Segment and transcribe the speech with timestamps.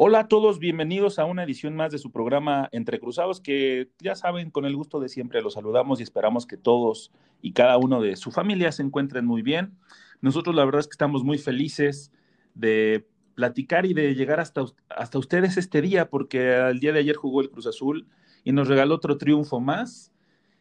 [0.00, 4.14] Hola a todos, bienvenidos a una edición más de su programa Entre Cruzados, que ya
[4.14, 7.10] saben, con el gusto de siempre los saludamos y esperamos que todos
[7.42, 9.76] y cada uno de su familia se encuentren muy bien.
[10.20, 12.12] Nosotros la verdad es que estamos muy felices
[12.54, 17.16] de platicar y de llegar hasta, hasta ustedes este día, porque el día de ayer
[17.16, 18.06] jugó el Cruz Azul
[18.44, 20.12] y nos regaló otro triunfo más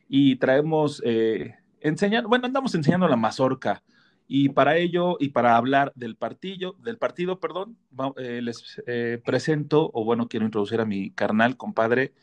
[0.09, 3.83] y traemos, eh, enseñando, bueno, andamos enseñando la mazorca
[4.27, 7.77] y para ello y para hablar del partido, del partido, perdón,
[8.17, 12.13] eh, les eh, presento, o bueno, quiero introducir a mi carnal, compadre,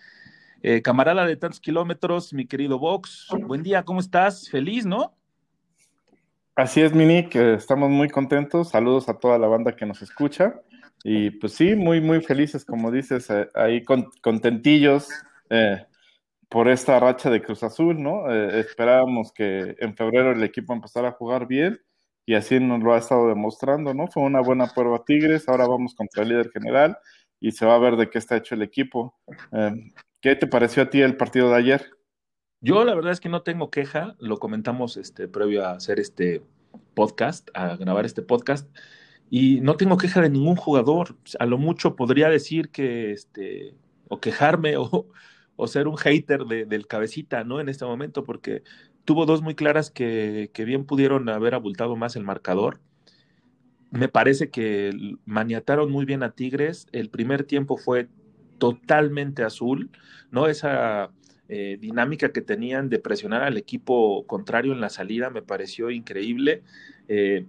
[0.63, 3.29] eh, camarada de tantos kilómetros, mi querido Vox.
[3.47, 4.51] Buen día, ¿cómo estás?
[4.51, 5.15] Feliz, ¿no?
[6.55, 8.69] Así es, Mini, que estamos muy contentos.
[8.69, 10.61] Saludos a toda la banda que nos escucha.
[11.03, 13.83] Y pues sí, muy, muy felices, como dices, ahí
[14.23, 15.09] contentillos
[16.49, 18.31] por esta racha de Cruz Azul, ¿no?
[18.33, 21.79] esperábamos que en febrero el equipo empezara a jugar bien
[22.27, 24.07] y así nos lo ha estado demostrando, ¿no?
[24.09, 26.97] Fue una buena prueba Tigres, ahora vamos contra el líder general
[27.41, 29.19] y se va a ver de qué está hecho el equipo.
[29.53, 31.91] Em, ¿Qué te pareció a ti el partido de ayer?
[32.63, 36.43] Yo la verdad es que no tengo queja, lo comentamos este, previo a hacer este
[36.95, 38.75] podcast, a grabar este podcast,
[39.29, 41.17] y no tengo queja de ningún jugador.
[41.39, 43.75] A lo mucho podría decir que, este,
[44.09, 45.07] o quejarme o,
[45.57, 47.61] o ser un hater del cabecita, ¿no?
[47.61, 48.63] En este momento, porque
[49.05, 52.81] tuvo dos muy claras que, bien pudieron haber abultado más el marcador.
[53.91, 56.87] Me parece que maniataron muy bien a Tigres.
[56.93, 58.09] El primer tiempo fue
[58.59, 59.91] totalmente azul,
[60.31, 60.49] ¿no?
[60.49, 61.11] Esa
[61.49, 66.63] eh, dinámica que tenían de presionar al equipo contrario en la salida me pareció increíble.
[67.09, 67.47] Eh,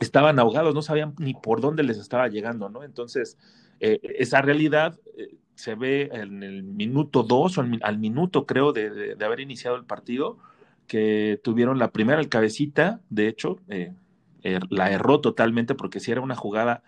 [0.00, 2.84] estaban ahogados, no sabían ni por dónde les estaba llegando, ¿no?
[2.84, 3.36] Entonces,
[3.80, 4.98] eh, esa realidad
[5.54, 10.38] se ve en el minuto dos o al, minuto, creo, de, haber iniciado el partido,
[10.86, 13.92] que tuvieron la primera el cabecita, de hecho, eh,
[14.42, 16.82] er, la erró totalmente porque si era una jugada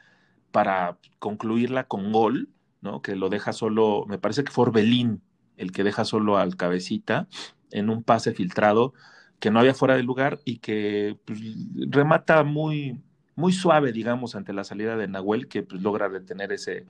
[0.51, 2.49] para concluirla con gol,
[2.81, 3.03] ¿no?
[3.03, 5.23] Que lo deja solo, me parece que fue Orbelín
[5.57, 7.29] el que deja solo al cabecita
[7.71, 8.93] en un pase filtrado
[9.41, 11.41] que no había fuera de lugar y que pues,
[11.91, 13.01] remata muy,
[13.35, 16.87] muy suave, digamos, ante la salida de Nahuel, que pues, logra detener ese,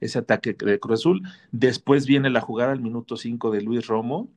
[0.00, 1.22] ese ataque de Cruz Azul.
[1.52, 4.28] Después viene la jugada al minuto 5 de Luis Romo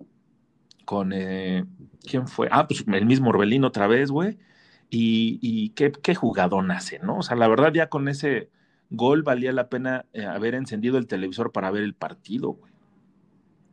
[0.86, 1.66] con, eh,
[2.10, 2.48] ¿quién fue?
[2.52, 4.38] Ah, pues el mismo Orbelín otra vez, güey.
[4.90, 7.18] Y, y qué, qué, jugadón hace, ¿no?
[7.18, 8.50] O sea, la verdad ya con ese
[8.90, 12.72] gol valía la pena eh, haber encendido el televisor para ver el partido, güey.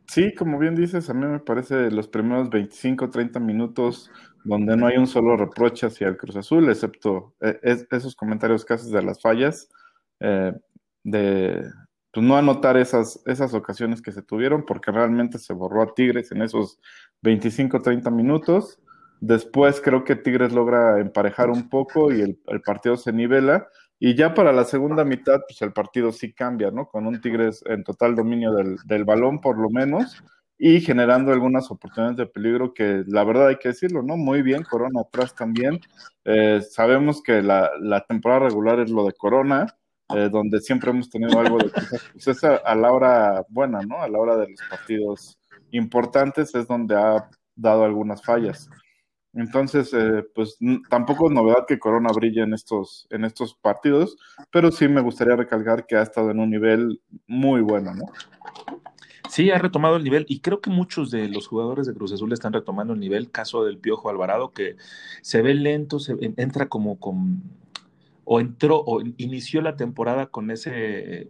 [0.07, 4.11] Sí, como bien dices, a mí me parece los primeros 25, 30 minutos
[4.43, 8.91] donde no hay un solo reproche hacia el Cruz Azul, excepto eh, esos comentarios casi
[8.91, 9.69] de las fallas.
[10.19, 10.51] Eh,
[11.03, 11.63] de
[12.11, 16.31] pues, no anotar esas, esas ocasiones que se tuvieron, porque realmente se borró a Tigres
[16.31, 16.79] en esos
[17.21, 18.79] 25, 30 minutos.
[19.21, 23.67] Después creo que Tigres logra emparejar un poco y el, partido se nivela.
[23.99, 26.87] Y ya para la segunda mitad, pues el partido sí cambia, ¿no?
[26.87, 30.23] Con un Tigres en total dominio del, del balón, por lo menos,
[30.57, 34.17] y generando algunas oportunidades de peligro que la verdad hay que decirlo, ¿no?
[34.17, 35.79] Muy bien, Corona atrás también.
[36.25, 39.67] Eh, sabemos que la, la temporada regular es lo de Corona,
[40.15, 41.69] eh, donde siempre hemos tenido algo de
[42.13, 44.01] pues es a, la hora buena, ¿no?
[44.01, 45.39] A la hora de los partidos
[45.71, 48.69] importantes es donde ha dado algunas fallas.
[49.33, 50.57] Entonces, eh, pues
[50.89, 54.17] tampoco es novedad que Corona brille en estos, en estos partidos,
[54.51, 58.05] pero sí me gustaría recalcar que ha estado en un nivel muy bueno, ¿no?
[59.29, 62.33] Sí, ha retomado el nivel y creo que muchos de los jugadores de Cruz Azul
[62.33, 63.31] están retomando el nivel.
[63.31, 64.75] Caso del Piojo Alvarado, que
[65.21, 67.41] se ve lento, se entra como con
[68.23, 71.29] o entró o inició la temporada con ese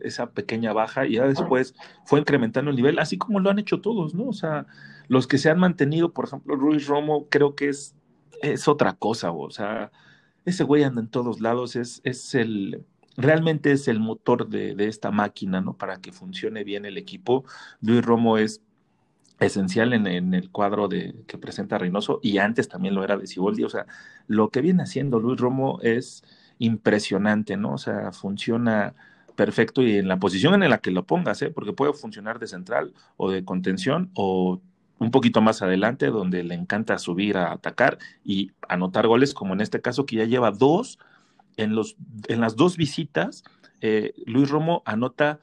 [0.00, 1.74] esa pequeña baja y ya después
[2.04, 4.28] fue incrementando el nivel, así como lo han hecho todos, ¿no?
[4.28, 4.66] O sea,
[5.08, 7.94] los que se han mantenido, por ejemplo, Ruiz Romo, creo que es,
[8.42, 9.90] es otra cosa, o sea,
[10.44, 12.84] ese güey anda en todos lados, es, es el,
[13.16, 15.76] realmente es el motor de, de, esta máquina, ¿no?
[15.76, 17.44] Para que funcione bien el equipo.
[17.80, 18.62] Luis Romo es
[19.40, 23.64] esencial en, el cuadro de, que presenta Reynoso y antes también lo era de Ciboldi,
[23.64, 23.86] o sea,
[24.26, 26.24] lo que viene haciendo Luis Romo es
[26.58, 27.74] impresionante, ¿no?
[27.74, 28.94] O sea, funciona
[29.36, 31.50] perfecto y en la posición en la que lo pongas, ¿eh?
[31.50, 34.60] porque puede funcionar de central o de contención o
[34.98, 39.60] un poquito más adelante donde le encanta subir a atacar y anotar goles, como en
[39.60, 40.98] este caso que ya lleva dos
[41.56, 41.96] en, los,
[42.26, 43.44] en las dos visitas
[43.80, 45.40] eh, Luis Romo anota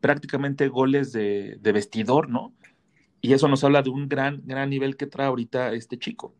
[0.00, 2.52] prácticamente goles de, vestidor, ¿no?
[3.20, 6.34] Y eso nos habla de un gran, gran nivel que trae ahorita este chico.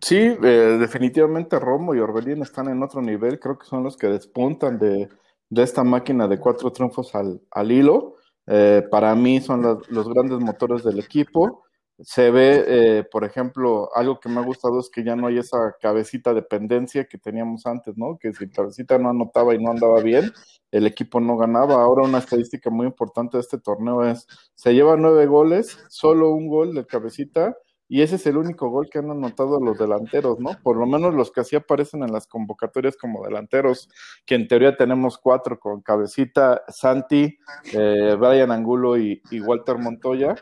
[0.00, 4.06] Sí, eh, definitivamente Romo y Orbelín están en otro nivel, creo que son los que
[4.06, 5.08] despuntan de,
[5.50, 8.16] de esta máquina de cuatro triunfos al, al hilo.
[8.46, 11.64] Eh, para mí son los, los grandes motores del equipo
[12.00, 15.38] se ve, eh, por ejemplo, algo que me ha gustado es que ya no hay
[15.38, 18.18] esa cabecita dependencia que teníamos antes, ¿no?
[18.18, 20.32] Que si cabecita no anotaba y no andaba bien,
[20.70, 21.82] el equipo no ganaba.
[21.82, 26.48] Ahora una estadística muy importante de este torneo es, se lleva nueve goles, solo un
[26.48, 27.56] gol de cabecita,
[27.88, 30.50] y ese es el único gol que han anotado los delanteros, ¿no?
[30.62, 33.88] Por lo menos los que así aparecen en las convocatorias como delanteros,
[34.26, 37.38] que en teoría tenemos cuatro con cabecita, Santi,
[37.72, 40.36] eh, Brian Angulo y, y Walter Montoya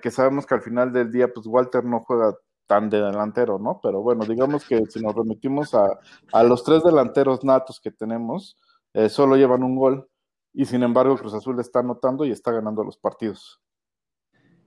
[0.00, 2.34] que sabemos que al final del día, pues Walter no juega
[2.66, 3.80] tan de delantero, ¿no?
[3.82, 5.98] Pero bueno, digamos que si nos remitimos a,
[6.32, 8.56] a los tres delanteros natos que tenemos,
[8.94, 10.08] eh, solo llevan un gol
[10.52, 13.60] y sin embargo Cruz Azul está anotando y está ganando los partidos.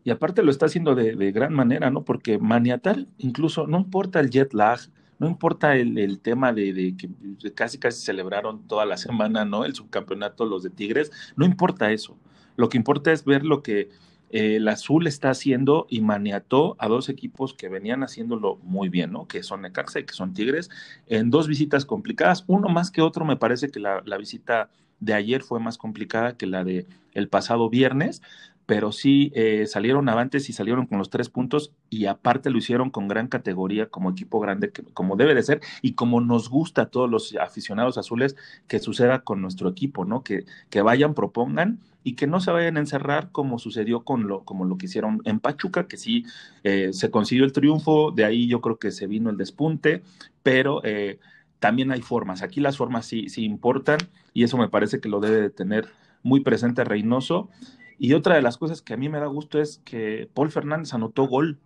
[0.04, 2.06] Y aparte lo está haciendo de, de gran manera, ¿no?
[2.06, 4.80] Porque maniatar, incluso, no importa el jet lag,
[5.20, 7.10] no importa el, el tema de, de, que
[7.54, 9.66] casi casi celebraron toda la semana, ¿no?
[9.66, 12.18] El subcampeonato, los de Tigres, no importa eso.
[12.56, 13.90] Lo que importa es ver lo que eh,
[14.30, 19.28] el azul está haciendo y maniató a dos equipos que venían haciéndolo muy bien, ¿no?
[19.28, 20.70] Que son Necaxa y que son Tigres,
[21.08, 22.44] en dos visitas complicadas.
[22.48, 24.70] Uno más que otro, me parece que la, la visita
[25.00, 28.22] de ayer fue más complicada que la de el pasado viernes,
[28.68, 32.92] pero sí eh, salieron avantes y salieron con los tres puntos y aparte lo hicieron
[32.92, 36.84] con gran categoría como equipo grande, que, como debe de ser y como nos gusta
[36.84, 38.36] a todos los aficionados azules
[38.68, 40.22] que suceda con nuestro equipo, ¿no?
[40.22, 44.44] Que, que vayan, propongan y que no se vayan a encerrar como sucedió con lo,
[44.44, 46.26] como lo que hicieron en Pachuca, que sí
[46.64, 50.04] eh, se consiguió el triunfo, de ahí yo creo que se vino el despunte,
[50.44, 51.20] pero eh,
[51.60, 54.00] también hay formas, aquí las formas sí, sí importan
[54.34, 55.88] y eso me parece que lo debe de tener
[56.22, 57.50] muy presente Reynoso.
[57.98, 60.94] Y otra de las cosas que a mí me da gusto es que Paul Fernández
[60.94, 61.60] anotó gol.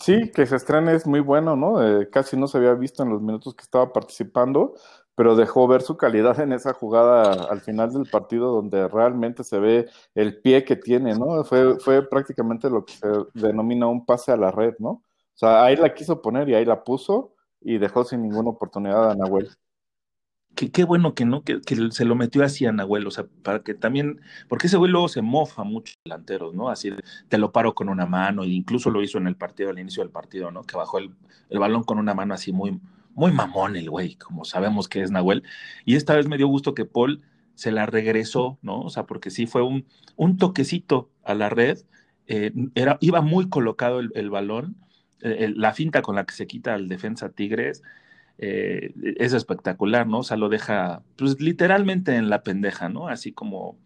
[0.00, 1.82] Sí, que se estrene es muy bueno, ¿no?
[1.82, 4.74] Eh, casi no se había visto en los minutos que estaba participando
[5.14, 9.58] pero dejó ver su calidad en esa jugada al final del partido donde realmente se
[9.58, 11.44] ve el pie que tiene, ¿no?
[11.44, 14.90] Fue, fue prácticamente lo que se denomina un pase a la red, ¿no?
[14.90, 19.10] O sea, ahí la quiso poner y ahí la puso y dejó sin ninguna oportunidad
[19.10, 19.50] a Nahuel.
[20.54, 23.26] Qué, qué bueno que no, que, que, se lo metió así a Nahuel, o sea,
[23.42, 26.68] para que también, porque ese güey luego se mofa mucho delanteros, ¿no?
[26.68, 26.92] Así
[27.28, 30.02] te lo paro con una mano, e incluso lo hizo en el partido, al inicio
[30.02, 30.62] del partido, ¿no?
[30.62, 31.10] Que bajó el,
[31.50, 32.80] el balón con una mano así muy,
[33.14, 35.42] muy mamón el güey, como sabemos que es Nahuel.
[35.84, 37.22] Y esta vez me dio gusto que Paul
[37.54, 38.80] se la regresó, ¿no?
[38.80, 39.86] O sea, porque sí fue un,
[40.16, 41.78] un toquecito a la red,
[42.26, 44.76] eh, era, iba muy colocado el, el balón,
[45.20, 47.82] eh, la finta con la que se quita al defensa Tigres.
[48.38, 50.18] Eh, es espectacular, ¿no?
[50.18, 53.08] O sea, lo deja, pues literalmente en la pendeja, ¿no?
[53.08, 53.78] Así como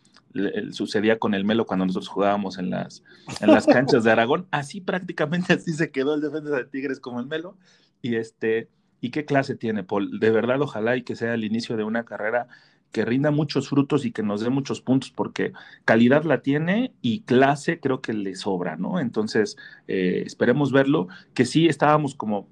[0.70, 3.02] sucedía con el Melo cuando nosotros jugábamos en las,
[3.40, 7.20] en las canchas de Aragón, así prácticamente así se quedó el defensa de Tigres como
[7.20, 7.56] el Melo,
[8.02, 8.68] y este,
[9.00, 10.18] ¿Y qué clase tiene Paul?
[10.18, 12.48] De verdad, ojalá y que sea el inicio de una carrera
[12.90, 15.52] que rinda muchos frutos y que nos dé muchos puntos, porque
[15.84, 18.98] calidad la tiene y clase creo que le sobra, ¿no?
[18.98, 19.56] Entonces,
[19.88, 22.48] eh, esperemos verlo, que sí estábamos como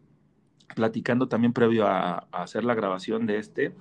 [0.74, 3.72] platicando también previo a, hacer la grabación de este,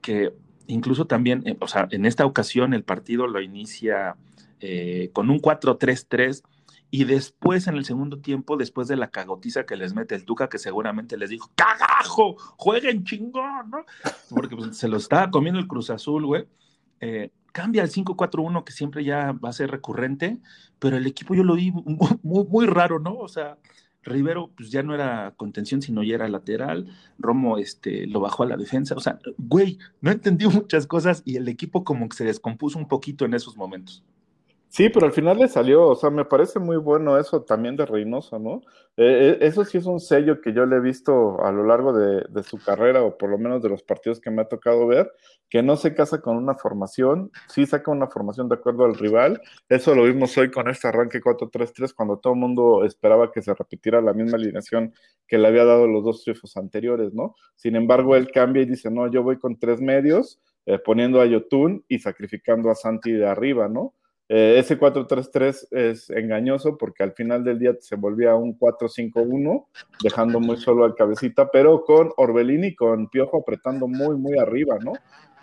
[0.00, 0.32] que
[0.66, 4.16] incluso también, eh, o sea, en esta ocasión el partido lo inicia
[4.60, 6.42] eh, con un 4-3-3
[6.90, 10.48] y después, en el segundo tiempo, después de la cagotiza que les mete el Tuca,
[10.48, 12.36] que seguramente les dijo, ¡cagajo!
[12.56, 13.68] ¡Jueguen chingón!
[13.68, 13.84] ¿no?
[14.30, 16.46] Porque pues, se lo estaba comiendo el Cruz Azul, güey.
[17.00, 20.38] Eh, cambia al 5-4-1, que siempre ya va a ser recurrente,
[20.78, 23.16] pero el equipo yo lo vi muy, muy raro, ¿no?
[23.16, 23.58] O sea,
[24.04, 26.86] Rivero pues ya no era contención, sino ya era lateral.
[27.18, 28.94] Romo este, lo bajó a la defensa.
[28.94, 32.88] O sea, güey, no entendió muchas cosas y el equipo como que se descompuso un
[32.88, 34.04] poquito en esos momentos.
[34.74, 37.86] Sí, pero al final le salió, o sea, me parece muy bueno eso también de
[37.86, 38.60] Reynoso, ¿no?
[38.96, 42.24] Eh, eso sí es un sello que yo le he visto a lo largo de,
[42.28, 45.12] de, su carrera, o por lo menos de los partidos que me ha tocado ver,
[45.48, 49.40] que no se casa con una formación, sí saca una formación de acuerdo al rival.
[49.68, 53.54] Eso lo vimos hoy con este arranque 4-3-3, cuando todo el mundo esperaba que se
[53.54, 54.92] repitiera la misma alineación
[55.28, 57.36] que le había dado los dos triunfos anteriores, ¿no?
[57.54, 61.26] Sin embargo, él cambia y dice, no, yo voy con tres medios, eh, poniendo a
[61.26, 63.94] Yotun y sacrificando a Santi de arriba, ¿no?
[64.28, 69.66] Eh, ese 4-3-3 es engañoso porque al final del día se volvía un 4-5-1,
[70.02, 74.78] dejando muy solo al cabecita, pero con Orbelín y con Piojo apretando muy, muy arriba,
[74.82, 74.92] ¿no?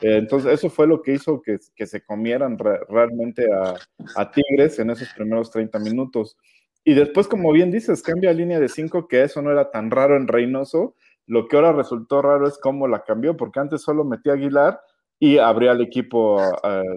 [0.01, 3.75] Eh, entonces, eso fue lo que hizo que, que se comieran re realmente a,
[4.15, 6.37] a, Tigres en esos primeros 30 minutos.
[6.83, 10.17] Y después, como bien dices, cambia línea de 5, que eso no era tan raro
[10.17, 10.95] en Reynoso.
[11.27, 14.81] Lo que ahora resultó raro es cómo la cambió, porque antes solo metía a Aguilar
[15.23, 16.41] y abría el equipo,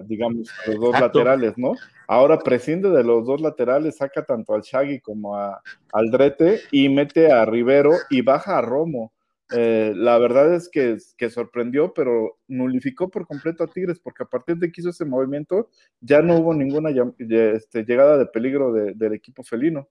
[0.05, 1.73] digamos, los dos laterales, ¿no?
[2.07, 5.61] Ahora prescinde de los dos laterales, saca tanto al Shaggy como a
[5.93, 9.13] Aldrete y mete a Rivero y baja a Romo.
[9.51, 14.25] Eh, la verdad es que, que, sorprendió, pero nulificó por completo a Tigres, porque a
[14.25, 15.69] partir de que hizo ese movimiento
[16.01, 16.89] ya no hubo ninguna
[17.19, 19.87] este, llegada de peligro del equipo felino.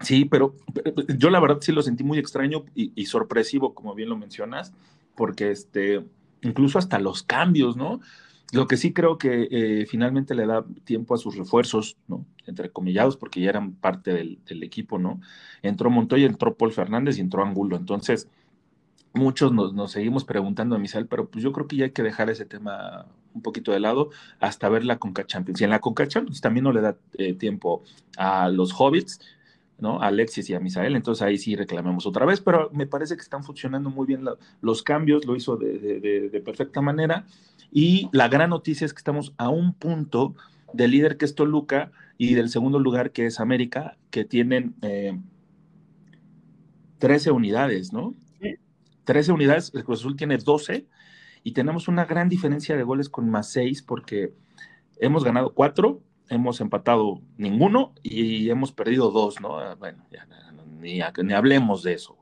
[0.00, 0.54] Sí, pero
[1.18, 4.72] yo la verdad sí lo sentí muy extraño y, y sorpresivo, como bien lo mencionas,
[5.14, 6.04] porque este,
[6.42, 8.00] incluso hasta los cambios, ¿no?
[8.52, 12.26] Lo que sí creo que eh, finalmente le da tiempo a sus refuerzos, ¿no?
[12.46, 15.20] Entre comillados, porque ya eran parte del, equipo, ¿no?
[15.62, 17.76] Entró Montoya, entró Paul Fernández y entró Angulo.
[17.76, 18.28] Entonces,
[19.14, 22.28] muchos nos, seguimos preguntando a Misael, pero pues yo creo que ya hay que dejar
[22.28, 25.60] ese tema un poquito de lado hasta ver la Conca Champions.
[25.62, 27.82] Y en la Conca Champions también no le da eh, tiempo
[28.18, 29.20] a los Hobbits,
[29.82, 30.00] ¿no?
[30.00, 33.22] A Alexis y a Misael, entonces ahí sí reclamamos otra vez, pero me parece que
[33.22, 34.24] están funcionando muy bien
[34.62, 37.26] los cambios, lo hizo de perfecta manera
[37.72, 40.34] y la gran noticia es que estamos a un punto
[40.74, 44.74] del líder que es Toluca y del segundo lugar que es América, que tienen
[46.98, 48.14] 13 eh, unidades, ¿no?
[49.04, 50.86] 13 unidades, el Cruz Azul tiene 12
[51.42, 54.34] y tenemos una gran diferencia de goles con más 6 porque
[54.98, 55.98] hemos ganado 4,
[56.32, 59.58] hemos empatado ninguno y hemos perdido 2, ¿no?
[59.58, 60.26] Ah, bueno, ya,
[60.80, 62.18] ni, ni hablemos de eso.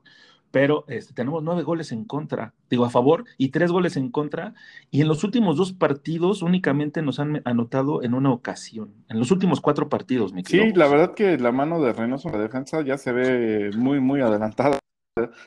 [0.51, 4.53] Pero este, tenemos nueve goles en contra, digo a favor, y tres goles en contra,
[4.89, 9.31] y en los últimos dos partidos únicamente nos han anotado en una ocasión, en los
[9.31, 12.81] últimos cuatro partidos, mi Sí, la verdad que la mano de Reynoso en la defensa
[12.81, 14.77] ya se ve muy, muy adelantada,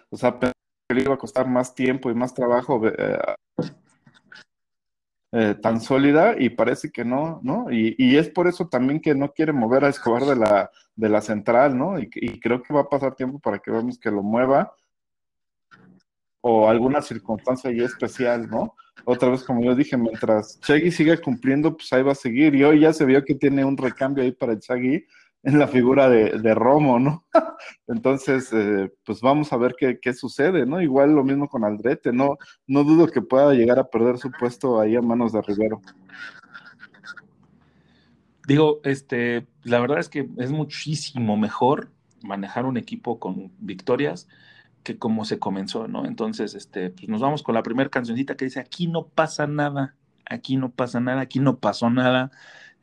[0.09, 3.19] o sea, que le iba a costar más tiempo y más trabajo eh,
[5.37, 7.69] eh, tan sólida y parece que no, ¿no?
[7.69, 11.09] Y, y, es por eso también que no quiere mover a Escobar de la, de
[11.09, 11.99] la central, ¿no?
[11.99, 14.73] Y, y creo que va a pasar tiempo para que veamos que lo mueva
[16.41, 18.77] o alguna circunstancia ya especial, ¿no?
[19.05, 22.55] Otra vez, como yo dije, mientras Chagui siga cumpliendo, pues ahí va a seguir.
[22.55, 25.05] Y hoy ya se vio que tiene un recambio ahí para Chagui
[25.45, 27.25] en la figura de, Romo, ¿no?
[27.87, 30.81] Entonces, eh, pues vamos a ver qué, qué, sucede, ¿no?
[30.81, 32.39] Igual lo mismo con Aldrete, ¿no?
[32.67, 35.83] No dudo que pueda llegar a perder su puesto ahí a manos de Rivero.
[38.47, 41.91] Digo, este, la verdad es que es muchísimo mejor
[42.23, 44.29] manejar un equipo con victorias
[44.83, 46.07] que como se comenzó, ¿no?
[46.07, 49.95] Entonces, este, pues nos vamos con la primera cancioncita que dice, aquí no pasa nada,
[50.27, 52.31] aquí no pasa nada, aquí no pasó nada,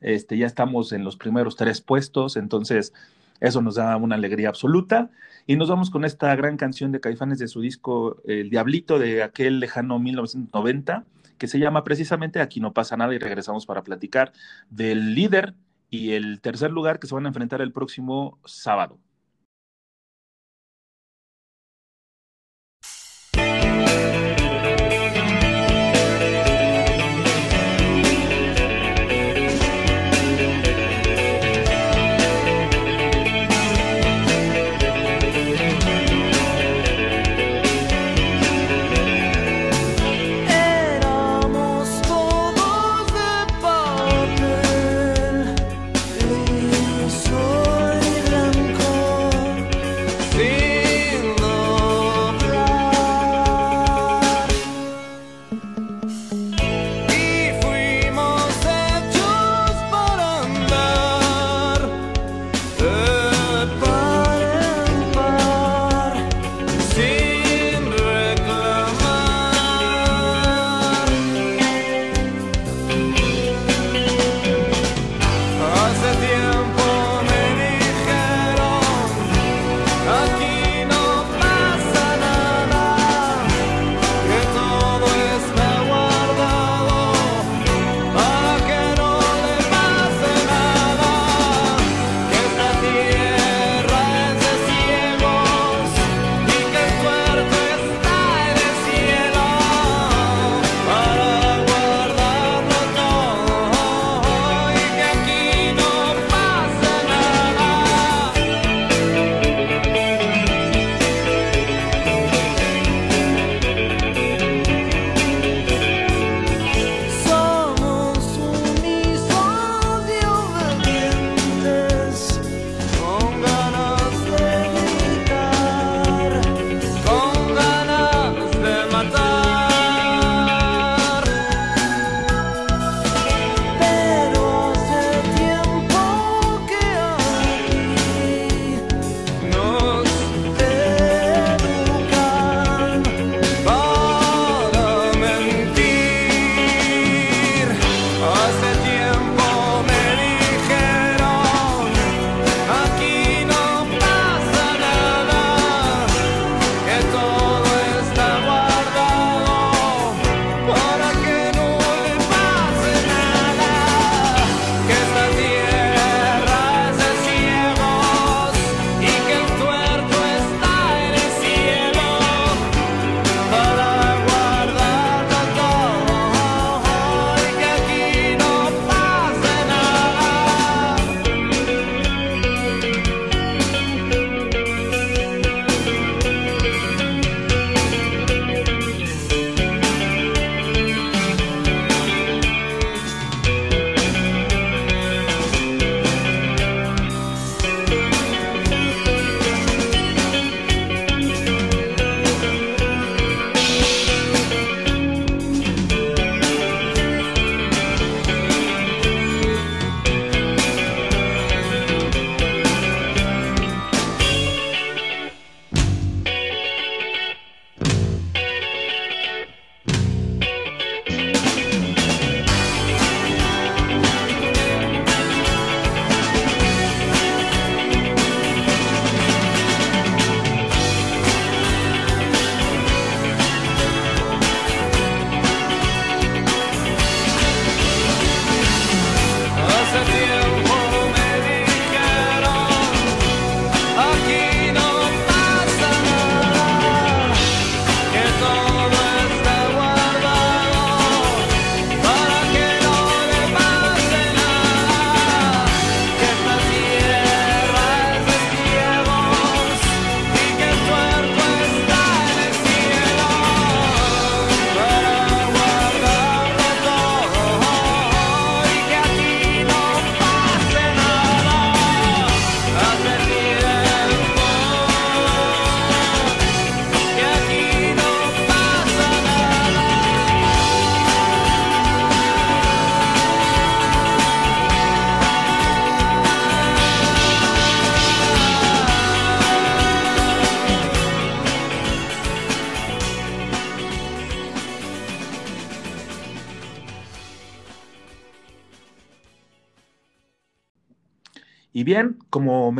[0.01, 2.93] este, ya estamos en los primeros tres puestos, entonces
[3.39, 5.09] eso nos da una alegría absoluta.
[5.47, 9.23] Y nos vamos con esta gran canción de Caifanes de su disco El Diablito de
[9.23, 11.03] aquel lejano 1990,
[11.39, 14.31] que se llama precisamente Aquí no pasa nada y regresamos para platicar
[14.69, 15.55] del líder
[15.89, 18.99] y el tercer lugar que se van a enfrentar el próximo sábado.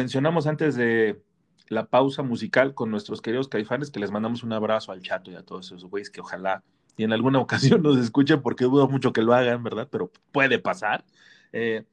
[0.02, 1.22] Mencionamos antes de
[1.68, 5.36] la pausa musical con nuestros queridos caifanes, que les mandamos un abrazo al chato y
[5.36, 6.64] a todos esos güeyes que ojalá
[6.98, 9.88] y en alguna ocasión nos escuchen, porque dudo mucho que lo hagan, ¿verdad?
[9.92, 11.06] Pero puede pasar.
[11.54, 11.84] Eh,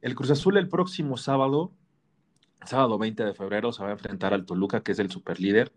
[0.00, 1.70] el Cruz Azul el próximo sábado,
[2.64, 5.70] sábado 20 de febrero, se va a enfrentar al Toluca, que es el superlíder.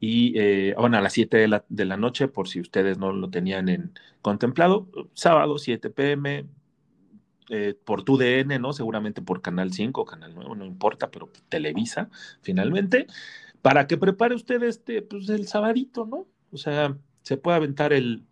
[0.00, 3.12] Y eh, bueno, a las 7 de la, de la, noche, por si ustedes no
[3.12, 6.46] lo tenían en contemplado, sábado 7 pm,
[7.50, 8.72] eh, por tu DN, ¿no?
[8.72, 12.08] Seguramente por Canal 5, Canal 9, no importa, pero Televisa,
[12.40, 13.06] finalmente,
[13.62, 16.26] para que prepare usted este, pues el sabadito, ¿no?
[16.52, 18.24] O sea, se puede aventar el,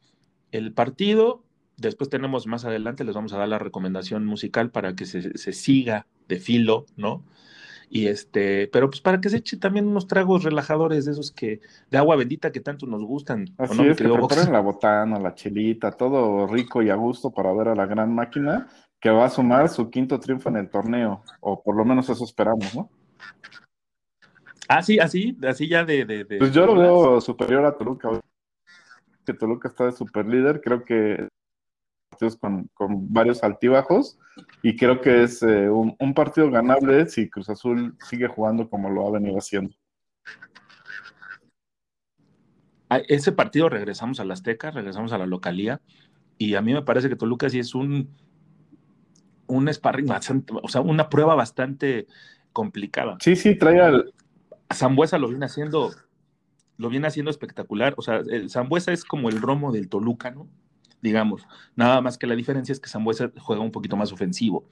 [0.50, 1.44] el partido,
[1.76, 5.52] después tenemos más adelante, les vamos a dar la recomendación musical para que se, se
[5.52, 7.24] siga de filo, ¿no?
[7.94, 11.60] Y este, pero pues para que se eche también unos tragos relajadores de esos que,
[11.90, 13.54] de agua bendita que tanto nos gustan.
[13.58, 17.52] Así no, es, que preparen la botana, la chelita, todo rico y a gusto para
[17.52, 18.66] ver a la gran máquina
[19.02, 22.24] que va a sumar su quinto triunfo en el torneo, o por lo menos eso
[22.24, 22.88] esperamos, ¿no?
[24.68, 26.04] Ah, sí, así, así ya de...
[26.04, 28.08] de, de pues yo lo veo superior a Toluca,
[29.26, 31.28] que Toluca está de super líder, creo que
[32.40, 34.20] con, con varios altibajos,
[34.62, 38.88] y creo que es eh, un, un partido ganable si Cruz Azul sigue jugando como
[38.88, 39.74] lo ha venido haciendo.
[42.88, 45.80] A ese partido regresamos a la Azteca, regresamos a la localía,
[46.38, 48.14] y a mí me parece que Toluca sí es un
[49.52, 52.06] un sparring bastante, o sea, una prueba bastante
[52.52, 53.16] complicada.
[53.20, 54.12] Sí, sí, trae al.
[54.72, 55.90] Zambuesa lo viene haciendo,
[56.78, 57.94] lo viene haciendo espectacular.
[57.96, 60.48] O sea, el Zambuesa es como el romo del Toluca, ¿no?
[61.02, 61.46] Digamos.
[61.76, 64.64] Nada más que la diferencia es que Zambuesa juega un poquito más ofensivo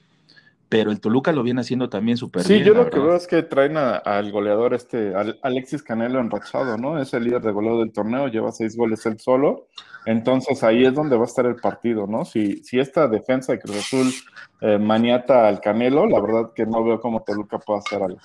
[0.71, 2.63] pero el Toluca lo viene haciendo también súper sí, bien.
[2.63, 6.97] Sí, yo lo que veo es que traen al goleador este, Alexis Canelo enrachado, ¿no?
[6.97, 9.67] Es el líder de goleo del torneo, lleva seis goles él solo,
[10.05, 12.23] entonces ahí es donde va a estar el partido, ¿no?
[12.23, 14.13] Si, si esta defensa de Cruz Azul
[14.61, 18.19] eh, maniata al Canelo, la verdad que no veo cómo Toluca puede hacer algo.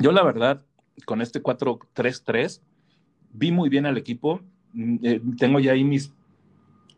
[0.00, 0.62] Yo la verdad,
[1.04, 2.60] con este 4-3-3,
[3.34, 4.40] vi muy bien al equipo,
[4.72, 6.12] mm, eh, tengo ya ahí mis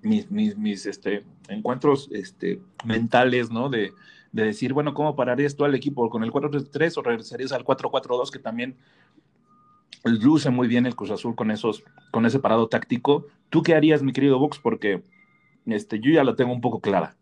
[0.07, 3.69] mis, mis, mis este, encuentros este, mentales, ¿no?
[3.69, 3.93] De,
[4.33, 8.31] de, decir, bueno, ¿cómo pararías tú al equipo con el 4-3 o regresarías al 4-4-2
[8.31, 8.77] que también
[10.05, 13.27] luce muy bien el Cruz Azul con, esos, con ese parado táctico?
[13.51, 14.59] ¿Tú qué harías, mi querido Vox?
[14.59, 15.03] Porque
[15.67, 17.17] este, yo ya lo tengo un poco clara.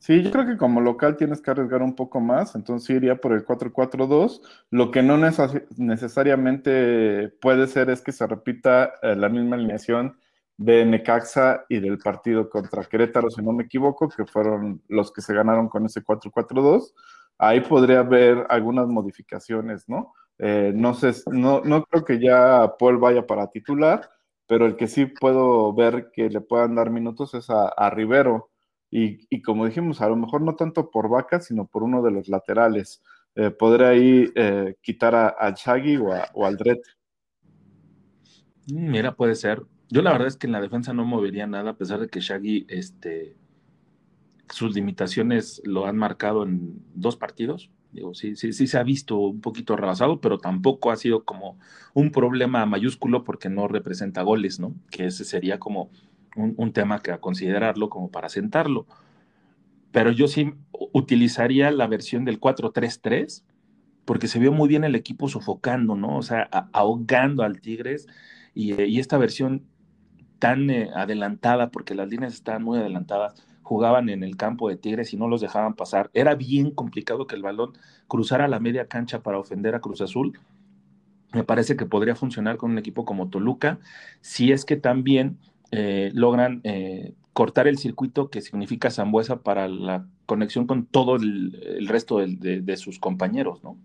[0.00, 3.34] Sí, yo creo que como local tienes que arriesgar un poco más, entonces iría por
[3.34, 4.40] el 4-4-2.
[4.70, 10.16] Lo que no neces necesariamente puede ser es que se repita eh, la misma alineación
[10.60, 15.22] de Necaxa y del partido contra Querétaro, si no me equivoco, que fueron los que
[15.22, 16.92] se ganaron con ese 4-4-2.
[17.38, 20.12] Ahí podría haber algunas modificaciones, ¿no?
[20.38, 24.10] Eh, no sé, no, no creo que ya Paul vaya para titular,
[24.46, 28.50] pero el que sí puedo ver que le puedan dar minutos es a, Rivero.
[28.90, 32.10] Y, y, como dijimos, a lo mejor no tanto por Vaca, sino por uno de
[32.10, 33.02] los laterales.
[33.34, 35.54] Eh, podría ahí eh, quitar a, a
[36.02, 36.82] o, a, al Dret.
[38.66, 39.62] Mm, mira, puede ser.
[39.90, 42.20] Yo la verdad es que en la defensa no movería nada, a pesar de que
[42.20, 43.36] Shaggy, este,
[44.48, 47.70] sus limitaciones lo han marcado en dos partidos.
[47.92, 51.58] Digo, sí, sí, sí se ha visto un poquito rebasado, pero tampoco ha sido como
[51.92, 54.74] un problema mayúsculo porque no representa goles, ¿no?
[54.92, 55.90] Que ese sería como
[56.36, 58.86] un, un tema que a considerarlo como para sentarlo.
[59.90, 60.54] Pero yo sí
[60.92, 63.42] utilizaría la versión del 4-3-3
[64.04, 66.16] porque se vio muy bien el equipo sofocando, ¿no?
[66.16, 68.06] O sea, ahogando al Tigres
[68.54, 69.64] y, y esta versión
[70.40, 75.12] tan eh, adelantada, porque las líneas estaban muy adelantadas, jugaban en el campo de Tigres
[75.14, 76.10] y no los dejaban pasar.
[76.12, 77.74] Era bien complicado que el balón
[78.08, 80.36] cruzara la media cancha para ofender a Cruz Azul.
[81.32, 83.78] Me parece que podría funcionar con un equipo como Toluca,
[84.20, 85.38] si es que también
[85.70, 91.86] eh, logran eh, cortar el circuito que significa Zambuesa para la conexión con todo el,
[91.86, 93.76] resto de, sus compañeros, ¿no?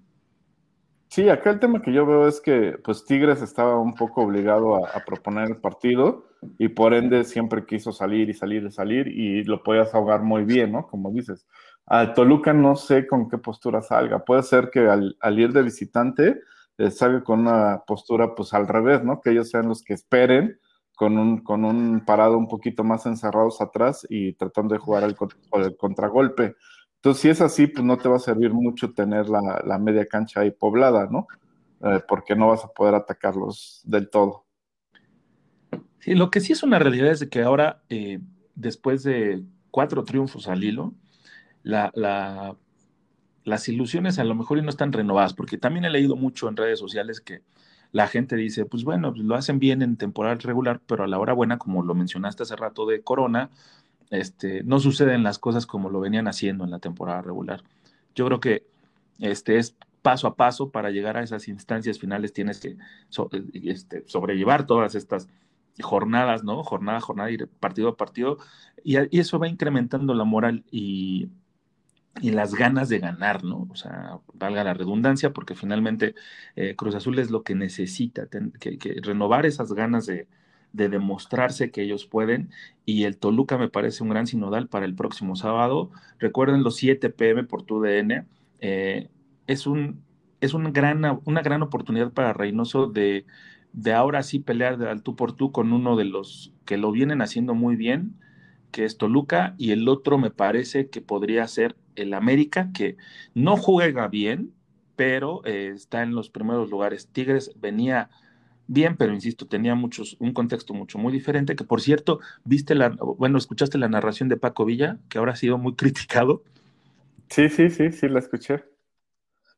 [1.10, 4.86] Sí, acá el tema que yo veo es que pues Tigres estaba un poco obligado
[4.86, 6.26] a, proponer el partido
[6.58, 10.44] y por ende siempre quiso salir y salir y salir y lo podías ahogar muy
[10.44, 10.88] bien, ¿no?
[10.88, 11.46] Como dices.
[11.86, 14.24] A Toluca no sé con qué postura salga.
[14.26, 16.42] Puede ser que al, ir de visitante
[16.78, 19.22] eh, salga con una postura pues al revés, ¿no?
[19.22, 20.60] Que ellos sean los que esperen
[20.96, 25.16] con un, con un parado un poquito más encerrados atrás y tratando de jugar el,
[25.78, 26.56] contragolpe.
[26.96, 30.06] Entonces, si es así, pues no te va a servir mucho tener la, la media
[30.06, 31.28] cancha ahí poblada, ¿no?
[31.84, 34.45] Eh, porque no vas a poder atacarlos del todo.
[36.06, 38.20] Sí, lo que sí es una realidad es que ahora, eh,
[38.54, 40.94] después de cuatro triunfos al hilo,
[41.64, 42.56] la, la,
[43.44, 46.78] las ilusiones a lo mejor no están renovadas, porque también he leído mucho en redes
[46.78, 47.42] sociales que
[47.92, 51.34] la gente dice, pues bueno, lo hacen bien en temporada regular, pero a la hora
[51.34, 53.50] buena, como lo mencionaste hace rato de Corona,
[54.12, 57.64] este, no suceden las cosas como lo venían haciendo en la temporada regular.
[58.14, 58.68] Yo creo que
[59.18, 62.78] este es paso a paso para llegar a esas instancias finales tienes que
[63.64, 65.28] este, sobrellevar todas estas
[65.82, 66.64] jornadas, ¿no?
[66.64, 68.38] Jornada a jornada y partido a partido,
[68.84, 71.30] y, eso va incrementando la moral y,
[72.22, 73.68] las ganas de ganar, ¿no?
[73.70, 76.16] O sea, valga la redundancia, porque finalmente
[76.56, 80.28] eh, Cruz Azul es lo que necesita, que, renovar esas ganas de,
[80.76, 82.52] de demostrarse que ellos pueden
[82.86, 85.92] y el Toluca me parece un gran sinodal para el próximo sábado.
[86.20, 88.26] Recuerden los 7 pm por tu DN.
[88.60, 89.10] Eh,
[89.48, 90.04] es, un,
[90.42, 93.26] es una, gran, una gran oportunidad para Reynoso de,
[93.76, 97.22] de ahora sí pelear al tú por tú con uno de los que lo vienen
[97.22, 98.16] haciendo muy bien,
[98.72, 102.96] que es Toluca, y el otro me parece que podría ser el América, que
[103.34, 104.54] no juega bien,
[104.96, 107.10] pero eh, está en los primeros lugares.
[107.12, 108.10] Tigres venía
[108.68, 112.90] bien, pero insisto, tenía muchos, un contexto mucho muy diferente, que por cierto, viste la,
[112.90, 116.44] bueno, escuchaste la narración de Paco Villa, que ahora ha sido muy criticado.
[117.30, 118.64] Sí, sí, sí, sí, la escuché.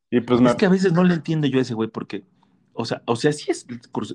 [0.09, 2.23] Y pues es que a veces no le entiendo yo a ese güey porque,
[2.77, 3.65] o sea, o sea, sí, es,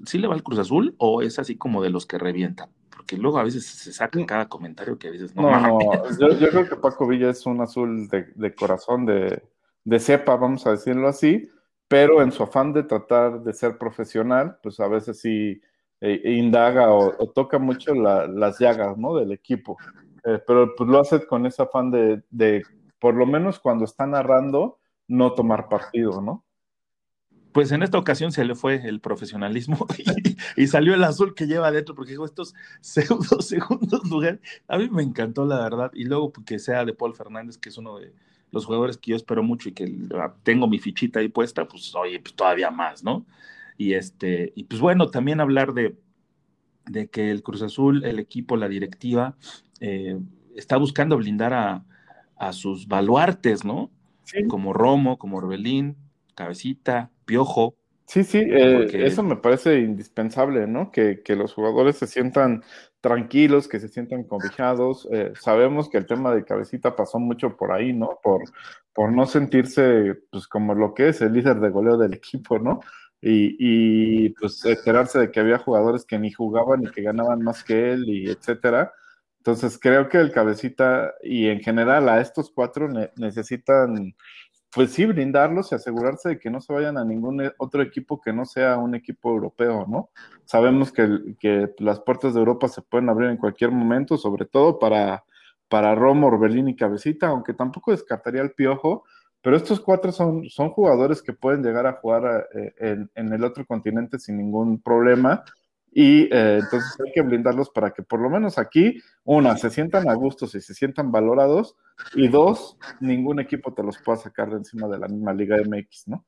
[0.07, 2.71] sí le va al Cruz Azul o es así como de los que revientan.
[2.95, 4.25] Porque luego a veces se saca mm.
[4.25, 5.51] cada comentario que a veces no.
[5.51, 5.79] No,
[6.19, 9.43] yo, yo, creo que Paco Villa es un azul de, corazón, de,
[9.85, 11.51] de cepa, vamos a decirlo así,
[11.89, 15.61] pero en su afán de tratar de ser profesional, pues a veces sí
[16.01, 19.17] eh, indaga o, toca mucho las llagas, ¿no?
[19.17, 19.77] Del equipo.
[20.25, 22.63] Eh, pero pues lo hace con ese afán de, de,
[23.01, 26.45] por lo menos cuando está narrando, no tomar partido, ¿no?
[27.53, 29.87] Pues en esta ocasión se le fue el profesionalismo
[30.57, 34.41] y, salió el azul que lleva adentro, porque dijo estos pseudo segundos lugares.
[34.69, 35.91] A mí me encantó, la verdad.
[35.95, 38.13] Y luego que sea de Paul Fernández, que es uno de
[38.51, 39.93] los jugadores que yo espero mucho y que
[40.43, 43.25] tengo mi fichita ahí puesta, pues oye, pues todavía más, ¿no?
[43.79, 45.97] Y este, y pues bueno, también hablar de,
[46.87, 49.37] de que el Cruz Azul, el equipo, la directiva,
[49.81, 50.19] eh,
[50.55, 51.85] está buscando blindar a,
[52.37, 53.91] a sus baluartes, ¿no?
[54.49, 55.97] como Romo, como Orbelín,
[56.35, 57.75] Cabecita, Piojo.
[58.07, 60.91] Sí, sí, eh, eso me parece indispensable, ¿no?
[60.91, 62.63] Que, los jugadores se sientan
[63.01, 65.09] tranquilos, que se sientan cobijados.
[65.11, 68.19] Eh, sabemos que el tema de Cabecita pasó mucho por ahí, ¿no?
[68.23, 68.43] Por,
[68.93, 72.81] por no sentirse, pues, como lo que es el líder de goleo del equipo, ¿no?
[73.23, 77.65] Y, y pues enterarse de que había jugadores que ni jugaban y que ganaban más
[77.65, 78.93] que él y etcétera.
[79.39, 84.15] Entonces creo que el cabecita y en general a estos cuatro necesitan,
[84.75, 88.21] pues sí, brindarlos y asegurarse de que no se vayan a ningún e, otro equipo
[88.21, 90.11] que no sea un equipo europeo, ¿no?
[90.45, 94.79] Sabemos que, que las puertas de Europa se pueden abrir en cualquier momento, sobre todo
[94.79, 95.25] para,
[95.69, 99.05] para Romo, Orbelín y Cabecita, aunque tampoco descartaría el Piojo,
[99.43, 103.45] pero estos cuatro son, son jugadores que pueden llegar a jugar eh, en, en, el
[103.45, 105.45] otro continente sin ningún problema
[105.95, 110.09] y eh, entonces hay que blindarlos para que por lo menos aquí, una, se sientan
[110.09, 111.77] a gustos y se sientan valorados,
[112.15, 116.09] y dos, ningún equipo te los pueda sacar de encima de la misma Liga MX,
[116.09, 116.25] ¿no?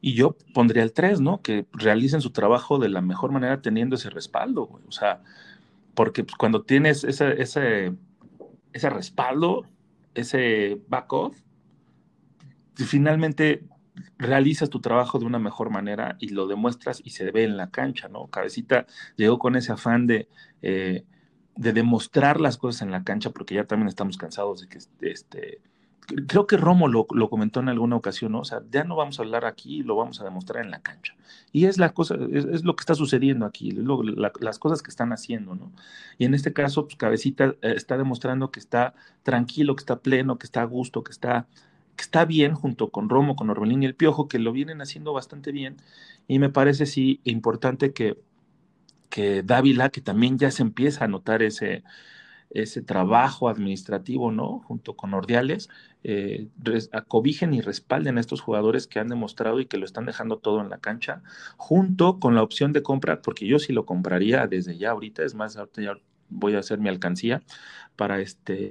[0.00, 1.42] Y yo pondría el tres, ¿no?
[1.42, 4.84] Que realicen su trabajo de la mejor manera teniendo ese respaldo, güey.
[4.86, 5.22] O sea,
[5.94, 7.92] porque pues, cuando tienes ese, ese,
[8.72, 9.66] ese respaldo,
[10.14, 11.36] ese back-off,
[12.74, 13.64] finalmente
[14.18, 17.70] realizas tu trabajo de una mejor manera y lo demuestras y se ve en la
[17.70, 18.26] cancha, ¿no?
[18.28, 20.28] Cabecita llegó con ese afán de,
[20.62, 21.04] eh,
[21.56, 25.60] de demostrar las cosas en la cancha, porque ya también estamos cansados de que este,
[26.06, 28.40] creo que Romo lo, comentó en alguna ocasión, ¿no?
[28.40, 31.14] O sea, ya no vamos a hablar aquí, lo vamos a demostrar en la cancha.
[31.52, 35.54] Y es la cosa, es, lo que está sucediendo aquí, las cosas que están haciendo,
[35.54, 35.72] ¿no?
[36.18, 40.38] Y en este caso, pues Cabecita eh, está demostrando que está tranquilo, que está pleno,
[40.38, 41.46] que está a gusto, que está
[41.96, 45.12] que está bien junto con Romo, con Orbelín y el Piojo, que lo vienen haciendo
[45.12, 45.76] bastante bien.
[46.28, 48.18] Y me parece sí importante que,
[49.10, 51.84] que Dávila, que también ya se empieza a notar ese,
[52.50, 54.60] ese trabajo administrativo, ¿no?
[54.60, 55.68] Junto con Ordiales,
[56.04, 56.48] eh,
[57.52, 60.70] y respalden a estos jugadores que han demostrado y que lo están dejando todo en
[60.70, 61.22] la cancha,
[61.56, 65.34] junto con la opción de compra, porque yo sí lo compraría desde ya ahorita, es
[65.34, 65.92] más, ahorita ya
[66.28, 67.42] voy a hacer mi alcancía
[67.96, 68.70] para este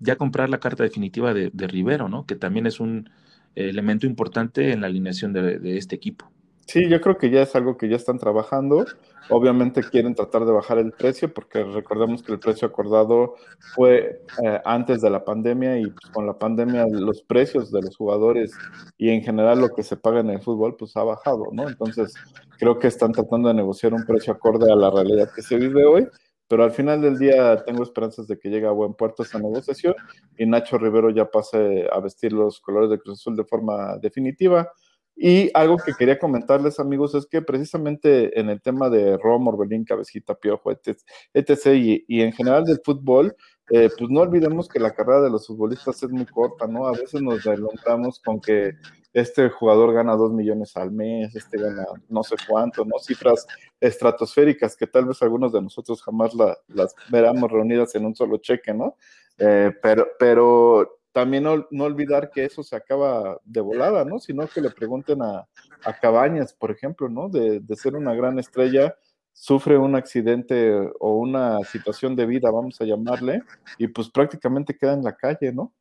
[0.00, 2.26] ya comprar la carta definitiva de, Rivero, ¿no?
[2.26, 3.10] Que también es un
[3.54, 6.30] elemento importante en la alineación de, este equipo.
[6.66, 8.84] Sí, yo creo que ya es algo que ya están trabajando.
[9.28, 13.34] Obviamente quieren tratar de bajar el precio porque recordemos que el precio acordado
[13.74, 17.96] fue eh, antes de la pandemia y pues, con la pandemia los precios de los
[17.96, 18.52] jugadores
[18.98, 21.68] y en general lo que se paga en el fútbol pues ha bajado, ¿no?
[21.68, 22.14] Entonces
[22.56, 25.84] creo que están tratando de negociar un precio acorde a la realidad que se vive
[25.84, 26.06] hoy
[26.50, 29.94] pero al final del día tengo esperanzas de que llegue a buen puerto esta negociación
[30.36, 34.68] y Nacho Rivero ya pase a vestir los colores de Cruz Azul de forma definitiva
[35.14, 39.84] Y algo que quería comentarles, amigos, es que precisamente en el tema de Rom, Orbelín,
[39.84, 43.36] Cabecita, Piojo, etc., y, y en general del fútbol,
[43.70, 46.86] eh, pues no olvidemos que la carrera de los futbolistas es muy corta, ¿no?
[46.86, 48.72] A veces nos adelantamos con que
[49.12, 52.98] este jugador gana dos millones al mes, este gana no sé cuánto, ¿no?
[52.98, 53.46] Cifras
[53.80, 56.32] estratosféricas que tal vez algunos de nosotros jamás
[56.68, 58.96] las veramos reunidas en un solo cheque, ¿no?
[59.38, 64.18] Eh, pero, pero también no, olvidar que eso se acaba de volada, ¿no?
[64.18, 65.48] Sino que le pregunten a,
[65.84, 67.28] a Cabañas, por ejemplo, ¿no?
[67.28, 68.94] De, de ser una gran estrella
[69.32, 73.42] sufre un accidente o una situación de vida, vamos a llamarle,
[73.78, 75.72] y pues prácticamente queda en la calle, ¿no?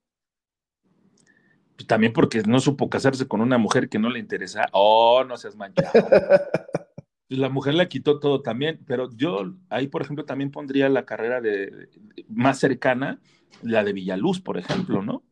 [1.80, 4.66] Pues también porque no supo casarse con una mujer que no le interesa.
[4.74, 5.94] Oh, no seas manchado.
[7.30, 11.40] la mujer le quitó todo también, pero yo ahí, por ejemplo, también pondría la carrera
[11.40, 11.88] de,
[12.28, 13.22] más cercana,
[13.62, 15.24] la de Villaluz, por ejemplo, ¿no?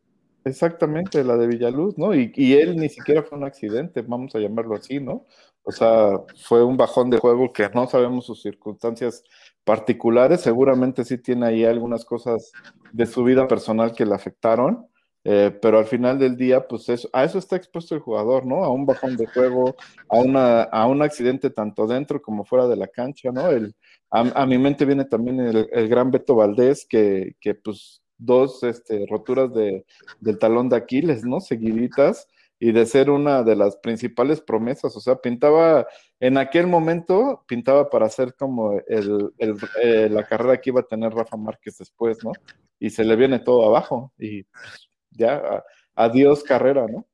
[0.45, 2.15] Exactamente, la de Villaluz, ¿no?
[2.15, 5.25] Y, y, él ni siquiera fue un accidente, vamos a llamarlo así, ¿no?
[5.63, 6.11] O sea,
[6.45, 9.21] fue un bajón de juego que no sabemos sus circunstancias
[9.65, 10.39] particulares.
[10.39, 12.53] Seguramente sí tiene ahí algunas cosas
[12.93, 14.87] de su vida personal que le afectaron.
[15.29, 18.63] Eh, pero al final del día, pues eso, a eso está expuesto el jugador, ¿no?
[18.63, 19.75] A un bajón de juego,
[20.07, 23.49] a, una, a un accidente tanto dentro como fuera de la cancha, ¿no?
[23.49, 23.75] El,
[24.09, 29.05] a, mi mente viene también el, el gran Beto Valdés, que, que pues dos este,
[29.09, 29.85] roturas de,
[30.21, 31.41] del talón de Aquiles, ¿no?
[31.41, 34.95] Seguiditas, y de ser una de las principales promesas.
[34.95, 35.87] O sea, pintaba,
[36.21, 41.13] en aquel momento, pintaba para hacer como el, eh, la carrera que iba a tener
[41.13, 42.31] Rafa Márquez después, ¿no?
[42.79, 45.63] Y se le viene todo abajo y pues, ya,
[45.95, 47.05] adiós carrera, ¿no?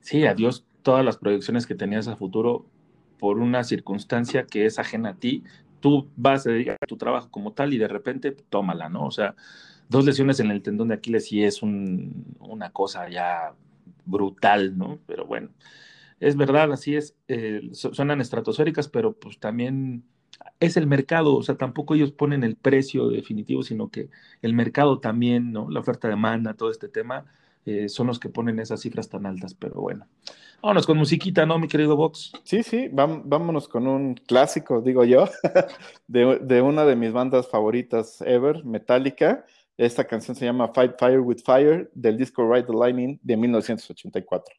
[0.00, 2.66] Sí, adiós todas las proyecciones que tenías a futuro
[3.18, 5.44] por una circunstancia que es ajena a ti.
[5.80, 9.06] Tú vas a dedicar tu trabajo como tal y de repente tómala, ¿no?
[9.06, 9.34] O sea,
[9.88, 13.54] dos lesiones en el tendón de Aquiles y es una cosa ya
[14.04, 14.98] brutal, ¿no?
[15.06, 15.50] Pero bueno,
[16.20, 20.04] es verdad, así es, eh, suenan estratosféricas, pero pues también
[20.60, 24.10] es el mercado, o sea, tampoco ellos ponen el precio definitivo, sino que
[24.42, 25.70] el mercado también, ¿no?
[25.70, 27.26] La oferta demanda, todo este tema,
[27.64, 30.06] eh, son los que ponen esas cifras tan altas, pero bueno.
[30.62, 32.32] Vámonos con musiquita, ¿no, mi querido Vox?
[32.42, 35.28] Sí, sí, vámonos con un clásico, digo yo,
[36.08, 39.44] de, de una de mis bandas favoritas ever, Metallica.
[39.76, 44.52] Esta canción se llama Fight Fire with Fire del disco Ride the Lightning de 1984.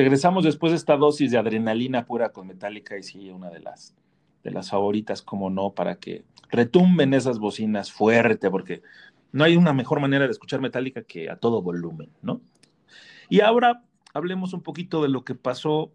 [0.00, 3.94] Regresamos después de esta dosis de adrenalina pura con Metallica y sí, una de las,
[4.42, 8.80] de las favoritas, como no, para que retumben esas bocinas fuerte, porque
[9.32, 12.40] no hay una mejor manera de escuchar Metallica que a todo volumen, ¿no?
[13.28, 13.84] Y ahora
[14.14, 15.92] hablemos un poquito de lo que pasó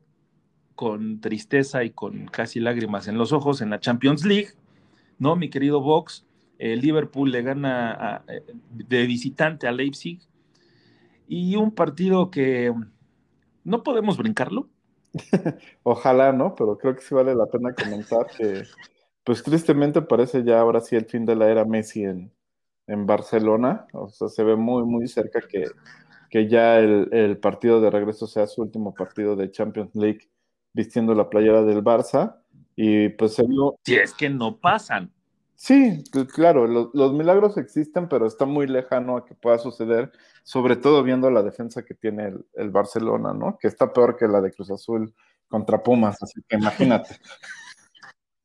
[0.76, 4.50] con tristeza y con casi lágrimas en los ojos en la Champions League,
[5.18, 5.36] ¿no?
[5.36, 6.28] Mi querido Vox,
[6.60, 8.24] el Liverpool le gana
[8.70, 10.20] de visitante a Leipzig
[11.28, 12.72] y un partido que
[13.66, 14.70] no podemos brincarlo.
[15.84, 16.56] Ojalá, ¿no?
[16.56, 18.64] Pero creo que sí vale la pena comentar que,
[19.26, 22.32] pues tristemente parece ya ahora sí el fin de la era Messi en,
[22.88, 23.88] en Barcelona.
[23.92, 25.66] O sea, se ve muy, muy cerca que,
[26.30, 30.30] que ya el, el, partido de regreso sea su último partido de Champions League
[30.74, 32.38] vistiendo la playera del Barça.
[32.76, 33.78] Y pues se vio.
[33.84, 35.12] Si es que no pasan.
[35.66, 40.12] Sí, claro, los, milagros existen, pero está muy lejano a que pueda suceder,
[40.44, 43.58] sobre todo viendo la defensa que tiene el, Barcelona, ¿no?
[43.58, 45.12] Que está peor que la de Cruz Azul
[45.48, 47.18] contra Pumas, así que imagínate.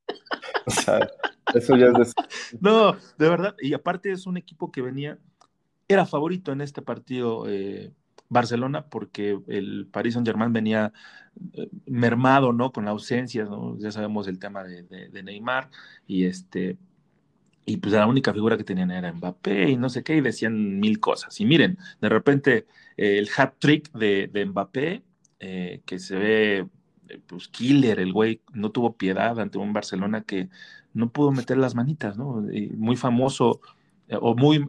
[0.67, 1.11] o sea,
[1.53, 2.23] eso ya es de...
[2.59, 5.19] No, de verdad, y aparte es un equipo que venía,
[5.89, 7.93] era favorito en este partido eh,
[8.31, 10.95] Barcelona porque el Paris Saint Germain venía
[11.53, 12.73] eh, mermado, ¿no?
[12.73, 13.77] Con la ausencia, ¿no?
[13.77, 15.69] Ya sabemos el tema de Neymar
[16.07, 16.79] y este
[17.71, 20.81] y pues la única figura que tenían era Mbappé y no sé qué, y decían
[20.81, 21.41] mil cosas.
[21.41, 22.67] Y miren, de repente
[22.97, 25.05] eh, el hat trick de, Mbappé,
[25.39, 26.67] eh, que se ve
[27.09, 30.49] eh, pues killer, el güey no tuvo piedad ante un Barcelona que
[30.95, 32.45] no pudo meter las manitas, ¿no?
[32.77, 33.61] muy famoso
[34.21, 34.67] o muy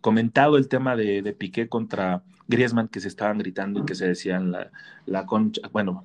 [0.00, 4.50] comentado el tema de, Piqué contra Griezmann, que se estaban gritando y que se decían
[4.50, 4.70] la,
[5.04, 6.02] la concha, bueno,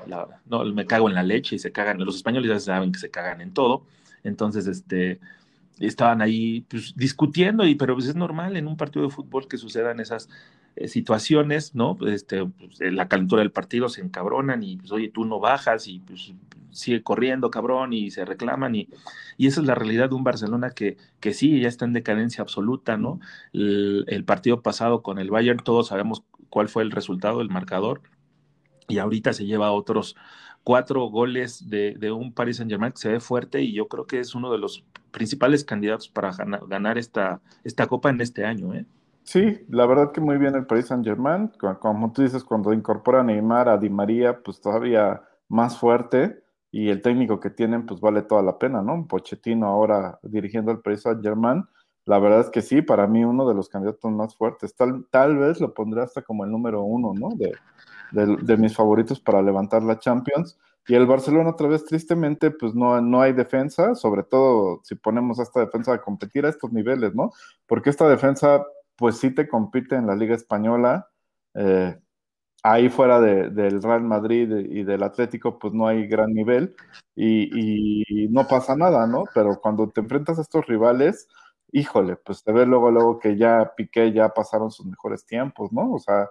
[0.47, 3.09] no, me cago en la leche y se cagan, los españoles ya saben que se
[3.09, 3.85] cagan en todo,
[4.23, 5.19] entonces, este,
[5.79, 9.57] estaban ahí pues, discutiendo, y, pero pues, es normal en un partido de fútbol que
[9.57, 10.29] sucedan esas
[10.75, 11.97] eh, situaciones, ¿no?
[12.07, 15.99] Este, pues, la calentura del partido se encabronan y, pues, oye, tú no bajas y
[15.99, 16.33] pues
[16.71, 18.89] sigue corriendo, cabrón, y se reclaman, y,
[19.37, 22.41] y esa es la realidad de un Barcelona que, que sí, ya está en decadencia
[22.41, 23.19] absoluta, ¿no?
[23.53, 28.01] El, el partido pasado con el Bayern, todos sabemos cuál fue el resultado, el marcador,
[28.87, 30.15] y ahorita se lleva otros
[30.63, 34.05] cuatro goles de, de, un Paris Saint Germain que se ve fuerte y yo creo
[34.05, 36.31] que es uno de los principales candidatos para
[36.67, 38.73] ganar, esta, esta copa en este año.
[38.73, 38.85] ¿eh?
[39.23, 43.21] Sí, la verdad que muy bien el Paris Saint Germain, como tú dices, cuando incorpora
[43.21, 47.99] a Neymar, a Di María, pues todavía más fuerte y el técnico que tienen, pues
[47.99, 49.07] vale toda la pena, ¿no?
[49.07, 51.63] Pochettino ahora dirigiendo al Paris Saint Germain,
[52.05, 55.37] la verdad es que sí, para mí uno de los candidatos más fuertes, tal, tal
[55.37, 57.29] vez lo pondré hasta como el número uno, ¿no?
[57.35, 57.53] De,
[58.11, 60.57] de, mis favoritos para levantar la Champions.
[60.87, 65.39] Y el Barcelona otra vez, tristemente, pues no, no hay defensa, sobre todo si ponemos
[65.39, 67.31] esta defensa a competir a estos niveles, ¿no?
[67.67, 71.07] Porque esta defensa, pues sí te compite en la Liga Española.
[71.53, 71.95] Eh,
[72.63, 76.75] ahí fuera del Real Madrid y del Atlético, pues no hay gran nivel
[77.15, 79.25] y, y, no pasa nada, ¿no?
[79.33, 81.27] Pero cuando te enfrentas a estos rivales,
[81.71, 85.93] híjole, pues te ves luego, luego que ya Piqué ya pasaron sus mejores tiempos, ¿no?
[85.93, 86.29] O sea,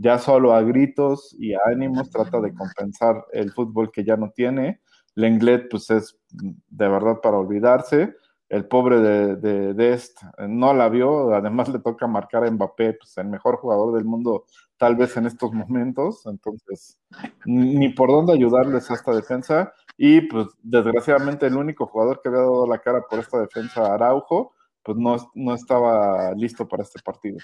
[0.00, 4.80] ya solo a gritos y ánimos trata de compensar el fútbol que ya no tiene.
[5.14, 8.14] Lenglet, pues es de verdad para olvidarse.
[8.48, 10.00] El pobre de, de, de
[10.48, 14.46] no la vio, además le toca marcar a Mbappé, pues el mejor jugador del mundo
[14.78, 16.98] tal vez en estos momentos, entonces
[17.44, 19.70] ni por dónde ayudarles a esta defensa.
[19.98, 24.54] Y pues desgraciadamente el único jugador que había dado la cara por esta defensa, Araujo,
[24.82, 27.36] pues no, no estaba listo para este partido.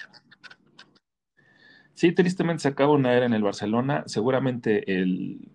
[1.97, 4.05] Sí, tristemente se acaba una era en el Barcelona.
[4.05, 5.49] Seguramente el,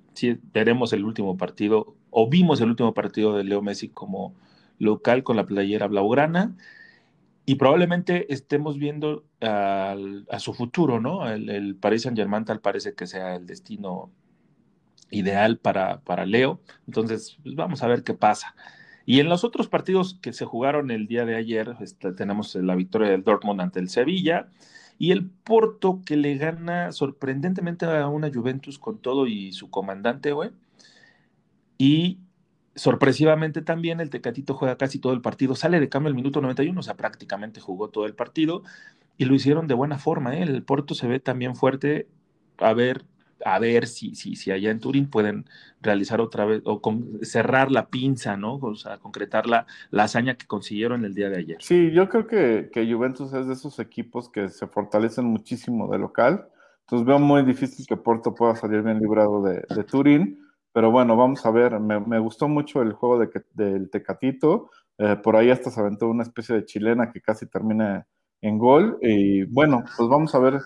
[0.52, 4.34] veremos el último partido, o vimos el último partido de Leo Messi como
[4.80, 6.58] local con la playera blaugrana,
[7.46, 9.96] y probablemente estemos viendo a
[10.40, 11.30] su futuro, ¿no?
[11.30, 14.10] El, Paris Saint Germain tal parece que sea el destino
[15.12, 16.60] ideal para, para Leo.
[16.88, 18.56] Entonces, pues vamos a ver qué pasa.
[19.06, 22.74] Y en los otros partidos que se jugaron el día de ayer, este, tenemos la
[22.76, 24.50] victoria del Dortmund ante el Sevilla
[25.02, 30.32] y el Porto que le gana sorprendentemente a una Juventus con todo y su comandante,
[30.32, 30.52] güey.
[31.80, 32.20] Y
[32.76, 36.80] sorpresivamente también el Tecatito juega casi todo el partido, sale de cambio el minuto 91,
[36.80, 38.62] o sea, prácticamente jugó todo el partido
[39.18, 40.36] y lo hicieron de buena forma.
[40.36, 40.44] ¿eh?
[40.44, 42.08] El Porto se ve también fuerte.
[42.60, 43.04] A ver,
[43.46, 45.46] a ver si, si, si allá en Turín pueden
[45.82, 46.82] realizar otra vez o
[47.22, 48.56] cerrar la pinza, ¿no?
[48.56, 51.58] O sea, concretar la, la, hazaña que consiguieron el día de ayer.
[51.62, 56.00] Sí, yo creo que, que, Juventus es de esos equipos que se fortalecen muchísimo de
[56.00, 56.48] local.
[56.82, 60.40] Entonces veo muy difícil que Porto pueda salir bien librado de, de Turín.
[60.74, 61.80] Pero bueno, vamos a ver.
[61.80, 64.70] Me, me gustó mucho el juego de, del Tecatito.
[64.98, 68.06] Eh, por ahí hasta se aventó una especie de chilena que casi termina
[68.42, 68.98] en gol.
[69.02, 70.60] Y bueno, pues vamos a ver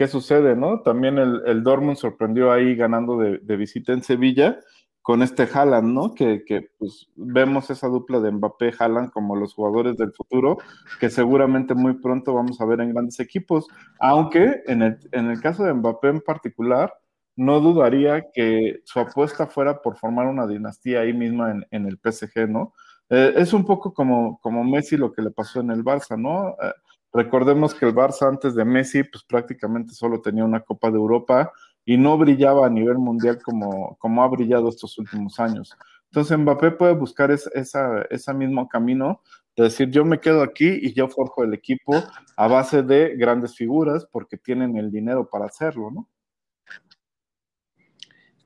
[0.00, 0.80] qué sucede, ¿no?
[0.80, 4.58] También el, el Dortmund sorprendió ahí ganando de, de visita en Sevilla
[5.02, 6.14] con este Haaland, ¿no?
[6.14, 10.56] Que, que pues, vemos esa dupla de Mbappé-Haaland como los jugadores del futuro,
[11.00, 15.38] que seguramente muy pronto vamos a ver en grandes equipos, aunque en el, en el
[15.42, 16.94] caso de Mbappé en particular,
[17.36, 21.98] no dudaría que su apuesta fuera por formar una dinastía ahí misma en, en el
[22.02, 22.72] PSG, ¿no?
[23.10, 26.52] Eh, es un poco como, como Messi lo que le pasó en el Barça, ¿no?
[26.52, 26.72] Eh,
[27.12, 31.52] recordemos que el Barça antes de Messi, pues prácticamente solo tenía una Copa de Europa,
[31.84, 35.76] y no brillaba a nivel mundial como, como ha brillado estos últimos años.
[36.04, 39.22] Entonces Mbappé puede buscar ese mismo camino
[39.56, 41.94] de decir yo me quedo aquí y yo forjo el equipo
[42.36, 46.08] a base de grandes figuras porque tienen el dinero para hacerlo, ¿no?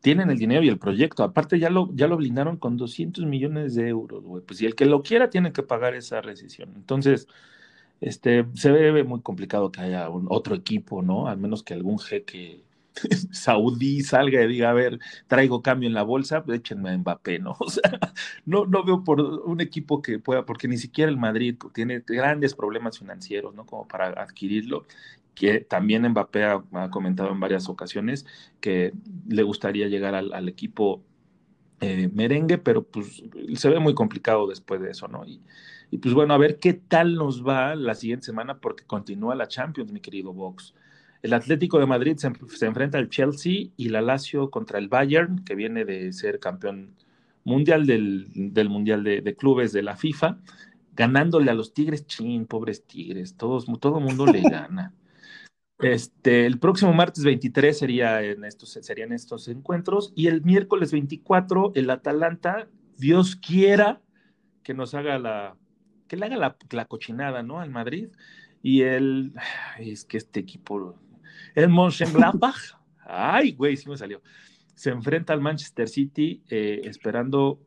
[0.01, 1.23] Tienen el dinero y el proyecto.
[1.25, 4.45] Aparte ya lo, ya lo blindaron con 200 millones de euros, güey.
[4.45, 6.75] Pues si el que lo quiera tiene que pagar esa rescisión.
[6.77, 7.27] Entonces,
[8.05, 11.27] este, se ve muy complicado que haya otro equipo, ¿no?
[11.27, 12.63] Al menos que algún jeque
[13.33, 17.57] Saudí salga y diga, a ver, traigo cambio en la bolsa, échenme a Mbappé, ¿no?
[17.61, 17.99] O sea,
[18.45, 22.55] no, no veo por un equipo que pueda, porque ni siquiera el Madrid tiene grandes
[22.55, 23.65] problemas financieros, ¿no?
[23.65, 24.85] Como para adquirirlo,
[25.35, 28.27] que también Mbappé ha, comentado en varias ocasiones
[28.61, 28.93] que
[29.29, 31.03] le gustaría llegar al, equipo
[31.81, 33.23] eh, merengue, pero pues
[33.55, 35.25] se ve muy complicado después de eso, ¿no?
[35.25, 35.41] Y,
[35.95, 39.47] y pues bueno, a ver qué tal nos va la siguiente semana, porque continúa la
[39.47, 40.75] Champions, mi querido Vox.
[41.23, 45.55] El Atlético de Madrid se, enfrenta al Chelsea y la Lazio contra el Bayern, que
[45.55, 46.97] viene de ser campeón
[47.45, 50.39] mundial del, Mundial de, Clubes de la FIFA,
[50.97, 54.93] ganándole a los Tigres, chin, pobres Tigres, todos, todo el mundo le gana.
[55.79, 61.71] Este, el próximo martes 23 sería en estos, serían estos encuentros y el miércoles 24
[61.77, 62.67] el Atalanta,
[62.99, 64.01] Dios quiera
[64.65, 65.57] que nos haga la,
[66.09, 67.61] que le haga la, la cochinada, ¿no?
[67.61, 68.09] Al Madrid.
[68.63, 69.35] Y el,
[69.79, 70.99] es que este equipo
[71.55, 74.23] el Mönchengladbach, ay, güey, sí me salió.
[74.75, 77.61] Se enfrenta al Manchester City eh, esperando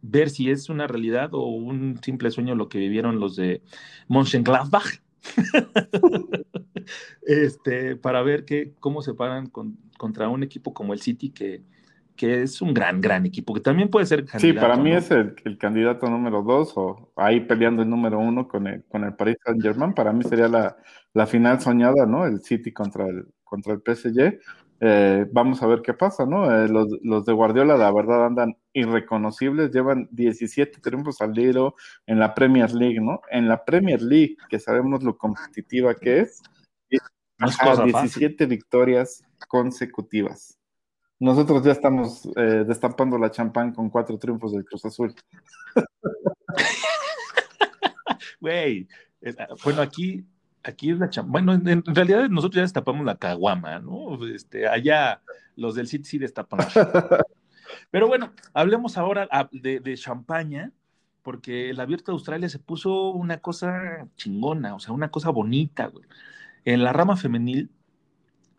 [0.00, 3.62] ver si es una realidad o un simple sueño lo que vivieron los de
[4.08, 5.00] Mönchengladbach.
[7.22, 9.50] este, para ver que, cómo se paran
[9.96, 11.62] contra un equipo como el City que,
[12.18, 14.40] que es un gran, gran equipo, que también puede ser candidato.
[14.40, 18.66] Sí, para mí es el, candidato número dos, o ahí peleando el número uno con
[18.66, 19.94] el, con el Paris Saint Germain.
[19.94, 20.76] Para mí sería la,
[21.14, 22.26] la final soñada, ¿no?
[22.26, 24.40] El City contra el, contra el PSG.
[24.80, 26.52] Eh, vamos a ver qué pasa, ¿no?
[26.52, 32.18] Eh, los, los, de Guardiola, la verdad, andan irreconocibles, llevan 17 triunfos al hilo en
[32.18, 33.20] la Premier League, ¿no?
[33.30, 36.42] En la Premier League, que sabemos lo competitiva que es,
[37.38, 40.57] ajá, 17 victorias consecutivas.
[41.20, 45.14] Nosotros ya estamos eh, destapando la champán con cuatro triunfos del Cruz Azul.
[48.40, 48.86] Güey,
[49.36, 50.24] ah, bueno, aquí,
[50.62, 51.44] aquí es la champán.
[51.44, 54.24] Bueno, en, realidad nosotros ya destapamos la caguama, ¿no?
[54.28, 55.20] Este, allá
[55.56, 56.60] los del City sí destapan
[57.90, 60.70] Pero bueno, hablemos ahora ah, de, de champaña,
[61.22, 65.86] porque el abierto de Australia se puso una cosa chingona, o sea, una cosa bonita,
[65.86, 66.06] güey.
[66.64, 67.70] En la rama femenil,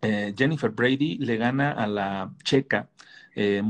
[0.01, 2.89] eh, Jennifer Brady le gana a la checa
[3.35, 3.61] eh.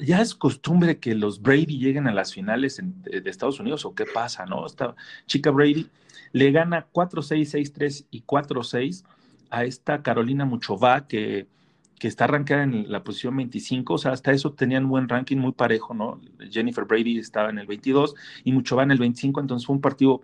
[0.00, 4.06] Ya es costumbre que los Brady lleguen a las finales de, Estados Unidos, ¿o qué
[4.06, 4.64] pasa, no?
[4.64, 4.94] Esta
[5.26, 5.88] chica Brady
[6.32, 9.04] le gana 4-6, 6-3 y 4-6
[9.50, 11.46] a esta Carolina Muchova que,
[11.98, 15.52] que está arrancada en la posición 25, o sea, hasta eso tenían buen ranking muy
[15.52, 16.20] parejo, ¿no?
[16.50, 18.14] Jennifer Brady estaba en el 22
[18.44, 20.22] y Muchova en el 25, entonces fue un partido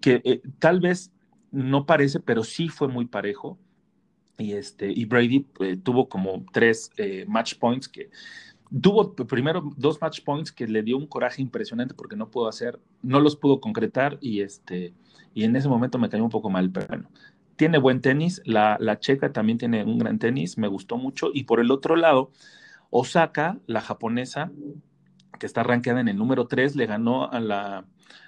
[0.00, 1.10] que eh, tal vez
[1.50, 3.58] no parece, pero sí fue muy parejo
[4.38, 8.10] y, este, y Brady eh, tuvo como tres eh, match points que
[8.80, 12.80] tuvo primero dos match points que le dio un coraje impresionante porque no pudo hacer,
[13.02, 14.92] no los pudo concretar y este
[15.34, 17.10] y en ese momento me cayó un poco mal, pero bueno,
[17.56, 21.44] tiene buen tenis, la, la checa también tiene un gran tenis, me gustó mucho y
[21.44, 22.30] por el otro lado,
[22.90, 24.52] Osaka, la japonesa,
[25.38, 27.84] que está rankeada en el número 3, le ganó a la,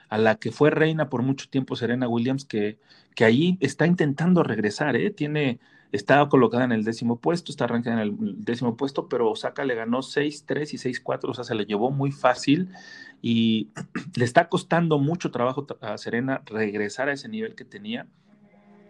[0.08, 2.78] a la que fue reina por mucho tiempo, Serena Williams, que,
[3.14, 5.10] que ahí está intentando regresar, ¿eh?
[5.10, 5.60] tiene
[5.96, 9.74] estaba colocada en el décimo puesto, está arrancada en el décimo puesto, pero Osaka le
[9.74, 12.70] ganó 6-3 y 6-4, o sea, se le llevó muy fácil
[13.22, 13.70] y
[14.16, 18.06] le está costando mucho trabajo a Serena regresar a ese nivel que tenía.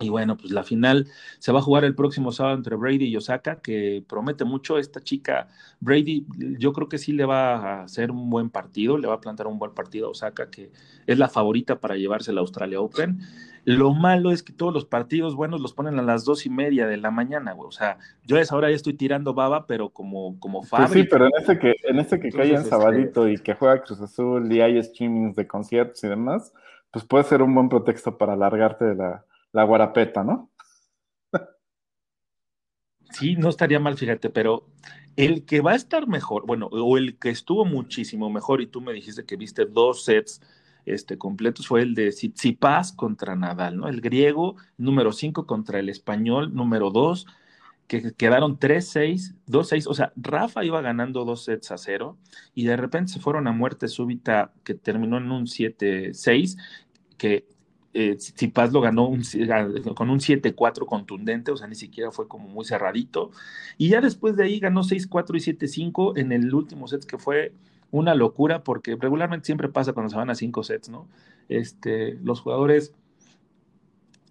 [0.00, 1.06] Y bueno, pues la final
[1.38, 4.78] se va a jugar el próximo sábado entre Brady y Osaka, que promete mucho.
[4.78, 5.48] Esta chica,
[5.80, 6.26] Brady,
[6.58, 9.46] yo creo que sí le va a hacer un buen partido, le va a plantar
[9.46, 10.70] un buen partido a Osaka, que
[11.06, 13.20] es la favorita para llevarse la Australia Open.
[13.64, 16.86] Lo malo es que todos los partidos buenos los ponen a las dos y media
[16.86, 17.66] de la mañana, güey.
[17.66, 20.92] O sea, yo a esa hora ya estoy tirando baba, pero como, como fábrica.
[20.92, 23.54] Pues sí, pero en este que, en este que cae en este sabadito y que
[23.54, 26.52] juega Cruz Azul y hay streamings de conciertos y demás,
[26.92, 30.50] pues puede ser un buen pretexto para alargarte de la, la guarapeta, ¿no?
[33.10, 34.66] Sí, no estaría mal, fíjate, pero
[35.16, 38.80] el que va a estar mejor, bueno, o el que estuvo muchísimo mejor, y tú
[38.80, 40.42] me dijiste que viste dos sets
[40.84, 43.88] este, completos, fue el de Tsitsipas contra Nadal, ¿no?
[43.88, 47.26] El griego número 5 contra el español número 2,
[47.86, 52.18] que quedaron 3-6, 2-6, o sea, Rafa iba ganando dos sets a cero,
[52.54, 56.58] y de repente se fueron a muerte súbita que terminó en un 7-6,
[57.16, 57.46] que
[57.98, 59.10] eh, Tsipas lo ganó
[59.94, 63.30] con un 7-4 contundente, o sea, ni siquiera fue como muy cerradito.
[63.78, 67.52] Y ya después de ahí ganó 6-4 y 7-5 en el último set, que fue
[67.90, 71.08] una locura, porque regularmente siempre pasa cuando se van a 5 sets, ¿no?
[71.48, 72.92] Este, los jugadores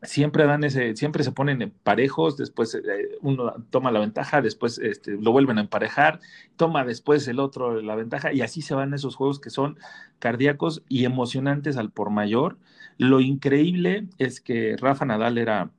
[0.03, 5.17] siempre dan ese, siempre se ponen parejos, después eh, uno toma la ventaja, después este,
[5.19, 6.19] lo vuelven a emparejar,
[6.55, 9.79] toma después el otro la ventaja, y así se van esos juegos que son
[10.19, 12.57] cardíacos y emocionantes al por mayor.
[12.97, 15.71] Lo increíble es que Rafa Nadal era,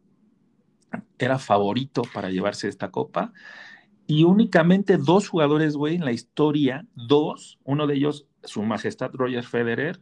[1.18, 3.32] era favorito para llevarse esta copa.
[4.06, 9.44] Y únicamente dos jugadores, güey, en la historia, dos, uno de ellos, su majestad Roger
[9.44, 10.00] Federer,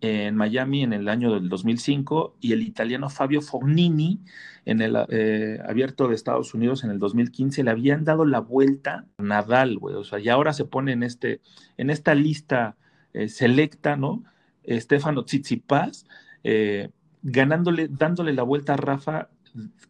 [0.00, 4.20] en Miami en el año del 2005 y el italiano Fabio Fognini
[4.64, 9.06] en el eh, abierto de Estados Unidos en el 2015 le habían dado la vuelta
[9.16, 11.40] a Nadal, güey, o sea, y ahora se pone en, este,
[11.76, 12.76] en esta lista
[13.12, 14.22] eh, selecta, ¿no?
[14.62, 16.06] Estefano Tsitsipas,
[16.44, 16.90] eh,
[17.22, 19.28] ganándole, dándole la vuelta a Rafa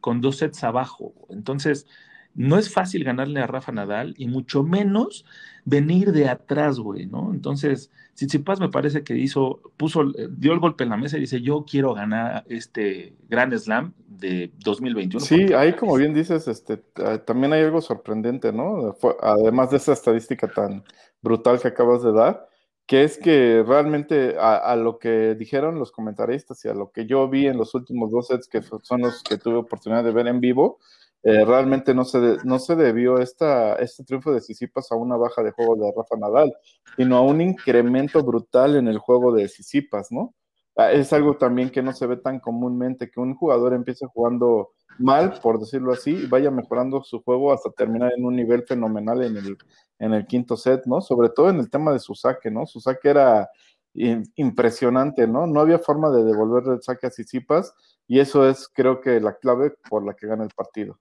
[0.00, 1.14] con dos sets abajo.
[1.30, 1.86] Entonces,
[2.34, 5.24] no es fácil ganarle a Rafa Nadal y mucho menos
[5.64, 7.32] venir de atrás, güey, ¿no?
[7.32, 11.40] Entonces, Tsitsipas me parece que hizo, puso, dio el golpe en la mesa y dice,
[11.40, 15.24] yo quiero ganar este Grand Slam de 2021.
[15.24, 18.96] Sí, ahí como bien dices, este, ah, también hay algo sorprendente, ¿no?
[19.20, 20.84] Además de esa estadística tan
[21.22, 22.47] brutal que acabas de dar,
[22.88, 27.28] que es que realmente a, lo que dijeron los comentaristas y a lo que yo
[27.28, 30.40] vi en los últimos dos sets, que son los que tuve oportunidad de ver en
[30.40, 30.78] vivo,
[31.22, 35.42] eh, realmente no se, no se debió esta, este triunfo de Sisipas a una baja
[35.42, 36.56] de juego de Rafa Nadal,
[36.96, 40.34] sino a un incremento brutal en el juego de Sisipas, ¿no?
[40.74, 44.70] Ah, es algo también que no se ve tan comúnmente, que un jugador empiece jugando
[44.98, 49.22] mal, por decirlo así, y vaya mejorando su juego hasta terminar en un nivel fenomenal
[49.24, 49.58] en el,
[49.98, 51.00] en el quinto set, ¿no?
[51.00, 52.66] Sobre todo en el tema de su saque, ¿no?
[52.66, 53.50] Su saque era
[53.94, 55.46] impresionante, ¿no?
[55.46, 57.74] No había forma de devolverle el saque a Sisipas
[58.06, 60.98] y eso es, creo que, la clave por la que gana el partido.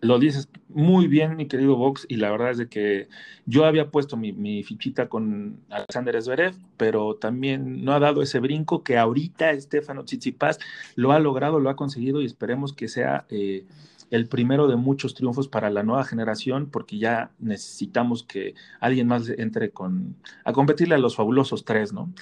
[0.00, 3.08] Lo dices muy bien, mi querido Vox, y la verdad es de que
[3.46, 8.84] yo había puesto mi, fichita con Alexander Zverev, pero también no ha dado ese brinco
[8.84, 10.60] que ahorita Estefano Tsitsipas
[10.94, 13.64] lo ha logrado, lo ha conseguido y esperemos que sea eh,
[14.10, 19.28] el primero de muchos triunfos para la nueva generación, porque ya necesitamos que alguien más
[19.28, 22.12] entre con, a competirle a los fabulosos tres, ¿no?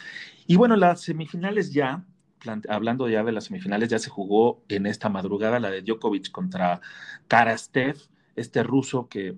[0.46, 2.04] Y bueno, las semifinales ya,
[2.68, 6.80] hablando ya de las semifinales, ya se jugó en esta madrugada la de Djokovic contra
[7.28, 7.96] Karastev,
[8.36, 9.36] este ruso que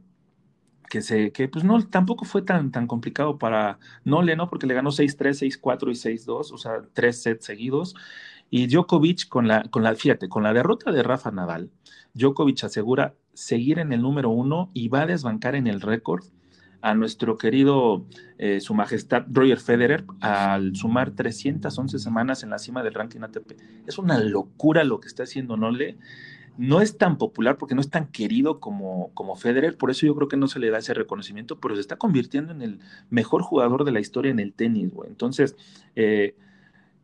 [0.89, 4.49] que se que pues no tampoco fue tan tan complicado para Nole, ¿no?
[4.49, 7.95] Porque le ganó 6-3, 6-4 y 6-2, o sea, tres sets seguidos.
[8.51, 11.71] Y Djokovic con la con la fíjate, con la derrota de Rafa Nadal,
[12.15, 16.25] Djokovic asegura seguir en el número uno y va a desbancar en el récord
[16.81, 18.05] a nuestro querido
[18.39, 23.53] eh, Su Majestad Roger Federer al sumar 311 semanas en la cima del ranking ATP.
[23.87, 25.97] Es una locura lo que está haciendo Nole.
[26.57, 30.17] No es tan popular porque no es tan querido como, como Federer, por eso yo
[30.17, 32.81] creo que no se le da ese reconocimiento, pero se está convirtiendo en el
[33.11, 35.09] mejor jugador de la historia en el tenis, güey.
[35.09, 35.57] Entonces,
[35.95, 36.35] eh,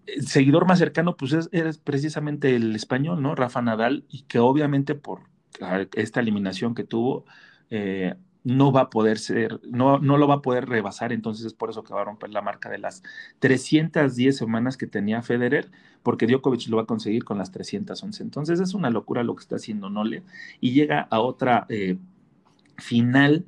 [0.07, 3.35] el seguidor más cercano, pues es, precisamente el español, ¿no?
[3.35, 5.21] Rafa Nadal, y que obviamente por
[5.95, 7.25] esta eliminación que tuvo,
[7.71, 11.55] eh, no va a poder ser, no, no lo va a poder rebasar, entonces es
[11.55, 13.03] por eso que va a romper la marca de las
[13.39, 15.71] 310 semanas que tenía Federer,
[16.03, 18.23] porque Djokovic lo va a conseguir con las 311.
[18.23, 20.23] Entonces es una locura lo que está haciendo Nole
[20.61, 21.97] y llega a otra eh,
[22.77, 23.47] final,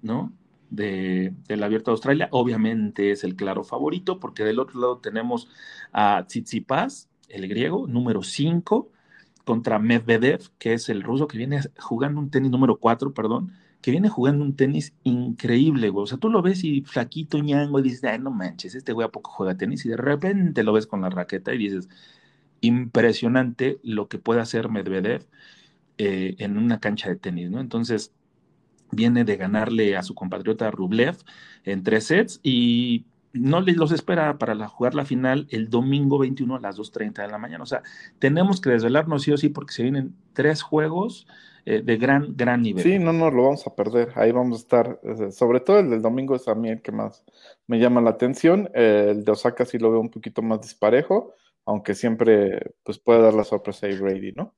[0.00, 0.32] ¿no?
[0.70, 5.48] De, del Abierto de Australia, obviamente es el claro favorito, porque del otro lado tenemos
[5.92, 8.90] a Tsitsipas, el griego, número 5,
[9.44, 13.90] contra Medvedev, que es el ruso que viene jugando un tenis número 4, perdón, que
[13.90, 16.04] viene jugando un tenis increíble, güey.
[16.04, 19.06] O sea, tú lo ves y flaquito, ñango, y dices, ay, no manches, este güey
[19.06, 21.88] a poco juega tenis, y de repente lo ves con la raqueta y dices,
[22.60, 25.26] impresionante lo que puede hacer Medvedev
[25.98, 27.60] eh, en una cancha de tenis, ¿no?
[27.60, 28.12] Entonces,
[28.90, 31.16] viene de ganarle a su compatriota Rublev
[31.64, 36.60] en tres sets y no los espera para jugar la final el domingo 21 a
[36.60, 37.62] las 2.30 de la mañana.
[37.62, 37.82] O sea,
[38.18, 41.26] tenemos que desvelarnos sí o sí porque se vienen tres juegos
[41.64, 42.82] eh, de gran, gran nivel.
[42.82, 44.12] Sí, no nos lo vamos a perder.
[44.14, 45.00] Ahí vamos a estar.
[45.32, 47.24] Sobre todo el del domingo es a mí el que más
[47.66, 48.70] me llama la atención.
[48.74, 51.34] el de Osaka sí lo veo un poquito más disparejo,
[51.66, 54.54] aunque siempre pues puede dar la sorpresa a Brady, ¿no?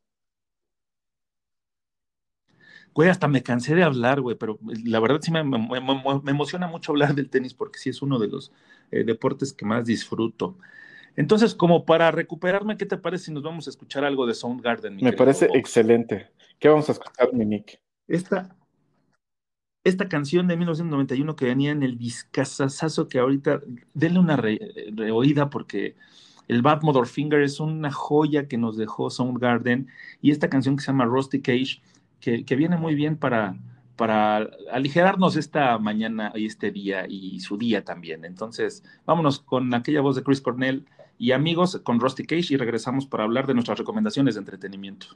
[3.01, 7.15] Güey, hasta me cansé de hablar, güey, pero la verdad sí me, emociona mucho hablar
[7.15, 8.53] del tenis porque sí es uno de los
[8.91, 10.59] eh, deportes que más disfruto.
[11.17, 14.97] Entonces, como para recuperarme, ¿qué te parece si nos vamos a escuchar algo de Soundgarden?
[14.97, 16.29] Me parece excelente.
[16.59, 17.81] ¿Qué vamos a escuchar, Nick?
[18.07, 18.55] Esta,
[19.83, 23.63] esta canción de 1991 que venía en el discazazazo que ahorita,
[23.95, 25.97] denle una reoída porque
[26.49, 29.89] el Bad Mother Finger es una joya que nos dejó Soundgarden
[30.21, 31.81] y esta canción que se llama Rusty Cage
[32.21, 33.57] que, viene muy bien para,
[33.97, 38.25] para aligerarnos esta mañana y este día y su día también.
[38.25, 40.87] Entonces, vámonos con aquella voz de Chris Cornell
[41.19, 45.07] y amigos con Rusty Cage y regresamos para hablar de nuestras recomendaciones de entretenimiento.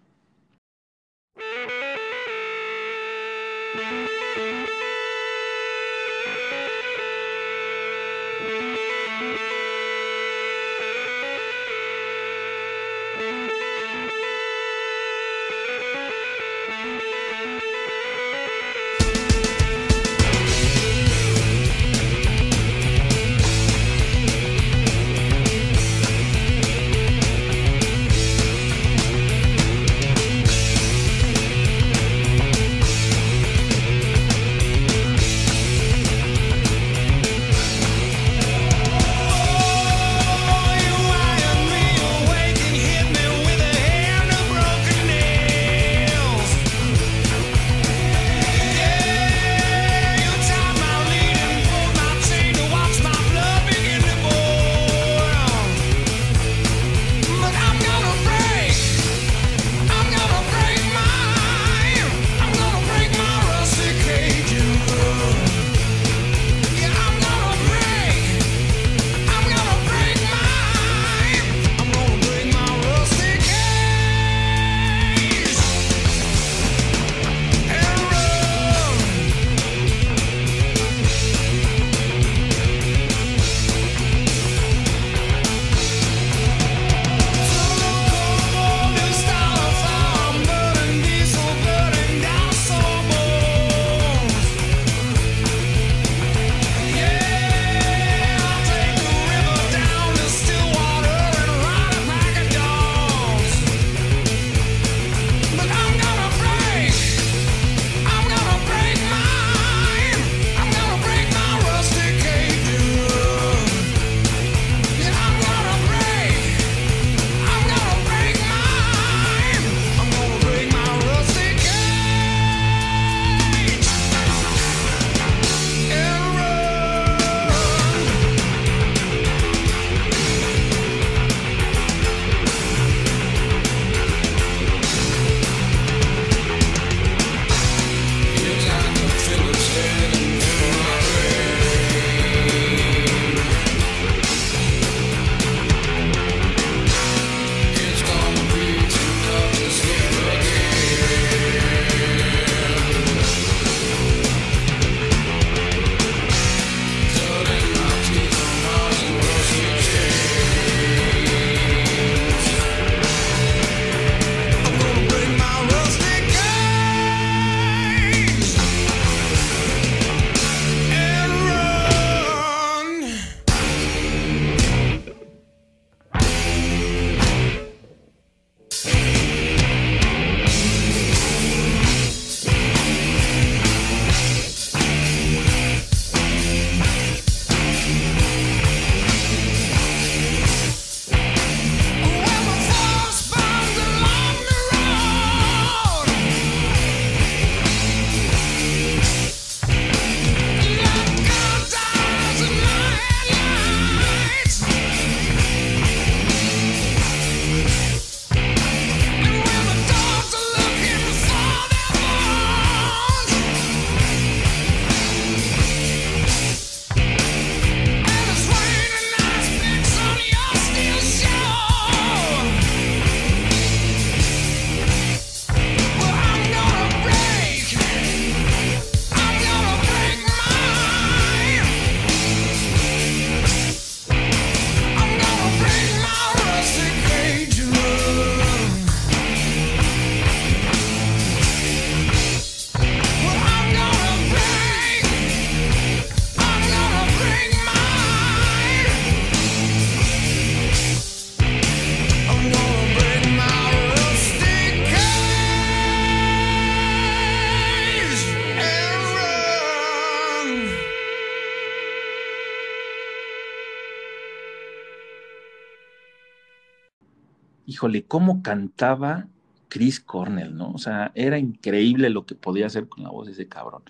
[267.84, 269.28] Híjole, cómo cantaba
[269.68, 270.70] Chris Cornell, ¿no?
[270.72, 273.82] O sea, era increíble lo que podía hacer con la voz de ese cabrón.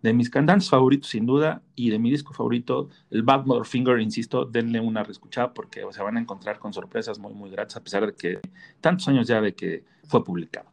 [0.00, 4.00] De mis cantantes favoritos, sin duda, y de mi disco favorito, el Bad Mother Finger,
[4.00, 7.84] insisto, denle una reescuchada porque se van a encontrar con sorpresas muy, muy gratas, a
[7.84, 8.40] pesar de que
[8.80, 10.70] tantos años ya de que fue publicado.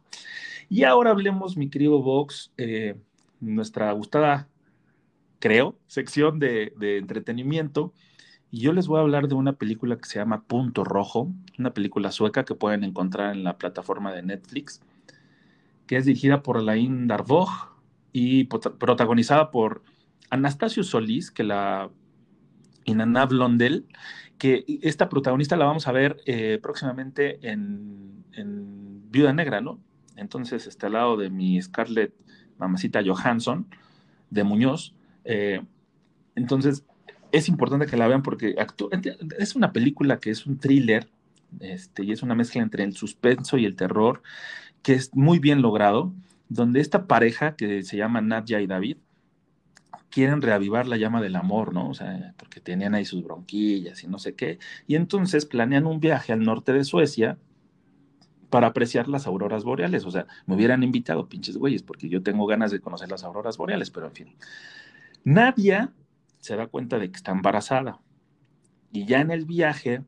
[0.70, 2.96] Y ahora hablemos, mi querido Vox, eh,
[3.40, 4.48] nuestra gustada,
[5.40, 7.92] creo, sección de, de entretenimiento.
[8.52, 11.72] Y yo les voy a hablar de una película que se llama Punto Rojo, una
[11.72, 14.82] película sueca que pueden encontrar en la plataforma de Netflix,
[15.86, 17.48] que es dirigida por Lain Darvoj
[18.12, 19.82] y protagonizada por
[20.28, 21.90] Anastasio Solís, que la
[22.84, 23.86] y Nana Blondel,
[24.36, 28.22] que esta protagonista la vamos a ver eh, próximamente en,
[29.10, 29.78] Viuda Negra, ¿no?
[30.16, 32.14] Entonces, está al lado de mi Scarlett
[32.58, 33.66] Mamacita Johansson,
[34.30, 34.94] de Muñoz.
[35.24, 35.62] Eh,
[36.34, 36.84] entonces,
[37.32, 38.54] es importante que la vean porque
[39.38, 41.08] es una película que es un thriller
[41.60, 44.22] este, y es una mezcla entre el suspenso y el terror
[44.82, 46.12] que es muy bien logrado,
[46.48, 48.98] donde esta pareja que se llama Nadia y David
[50.10, 51.88] quieren reavivar la llama del amor, ¿no?
[51.88, 56.00] O sea, porque tenían ahí sus bronquillas y no sé qué, y entonces planean un
[56.00, 57.38] viaje al norte de Suecia
[58.50, 62.46] para apreciar las auroras boreales, o sea, me hubieran invitado, pinches güeyes, porque yo tengo
[62.46, 64.36] ganas de conocer las auroras boreales, pero en fin.
[65.24, 65.90] Nadia
[66.42, 68.00] se da cuenta de que está embarazada.
[68.90, 70.02] Y ya en el viaje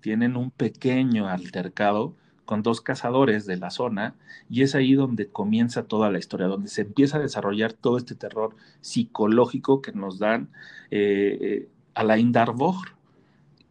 [0.00, 4.16] tienen un pequeño altercado con dos cazadores de la zona
[4.50, 8.16] y es ahí donde comienza toda la historia, donde se empieza a desarrollar todo este
[8.16, 10.50] terror psicológico que nos dan
[10.90, 12.82] eh, eh, Alain Darvoj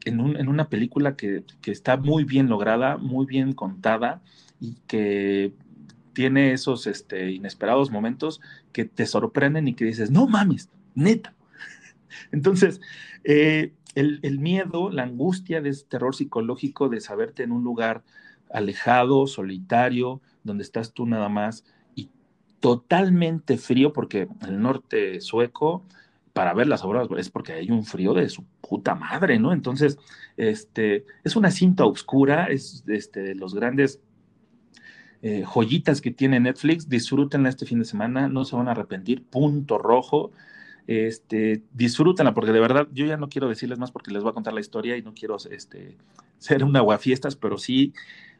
[0.06, 4.22] en, en una película que, que, está muy bien lograda, muy bien contada
[4.62, 5.54] y que
[6.14, 8.40] tiene esos este, inesperados momentos
[8.72, 11.36] que te sorprenden y que dices, no mames, neta,
[12.32, 12.82] entonces,
[13.24, 18.04] eh, el, miedo, la angustia de ese terror psicológico de saberte en un lugar
[18.50, 22.10] alejado, solitario, donde estás tú nada más y
[22.60, 25.86] totalmente frío, porque el norte sueco,
[26.34, 29.52] para ver las obras, es porque hay un frío de su puta madre, ¿no?
[29.52, 29.98] Entonces,
[30.38, 34.00] este, es una cinta oscura, es este, de los grandes
[35.22, 39.24] eh, joyitas que tiene Netflix, disfrútenla este fin de semana, no se van a arrepentir,
[39.26, 40.32] punto rojo,
[40.92, 44.34] este, disfrútenla, porque de verdad yo ya no quiero decirles más porque les voy a
[44.34, 45.98] contar la historia y no quiero este,
[46.38, 47.94] ser un aguafiestas, pero sí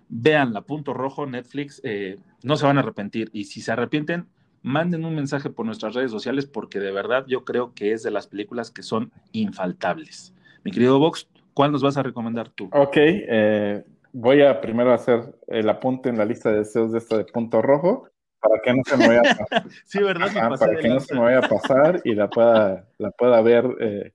[0.10, 3.30] vean la punto rojo Netflix, eh, no se van a arrepentir.
[3.32, 4.28] Y si se arrepienten,
[4.62, 8.12] manden un mensaje por nuestras redes sociales porque de verdad yo creo que es de
[8.12, 10.34] las películas que son infaltables.
[10.64, 12.70] Mi querido Vox, ¿cuál nos vas a recomendar tú?
[12.74, 13.84] Ok, eh,
[14.14, 17.62] voy a primero hacer el apunte en la lista de deseos de esta de punto
[17.62, 18.10] rojo
[18.42, 19.64] para que no se me vaya a pasar.
[19.86, 20.58] sí, ¿verdad?
[20.60, 24.14] para que no se me vaya a pasar y la pueda, la pueda ver eh,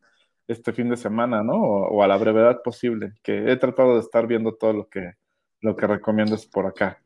[0.48, 1.54] este fin de semana, ¿no?
[1.54, 5.14] O, a la brevedad posible, que he tratado de estar viendo todo lo que,
[5.60, 7.00] lo que recomiendas por acá.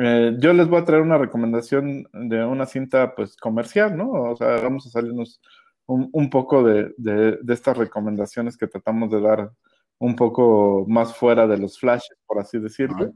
[0.00, 4.10] Eh, yo les voy a traer una recomendación de una cinta, pues, comercial, ¿no?
[4.10, 5.40] O sea, vamos a salirnos
[5.86, 9.50] un, un poco de, de, de estas recomendaciones que tratamos de dar
[9.98, 13.12] un poco más fuera de los flashes, por así decirlo.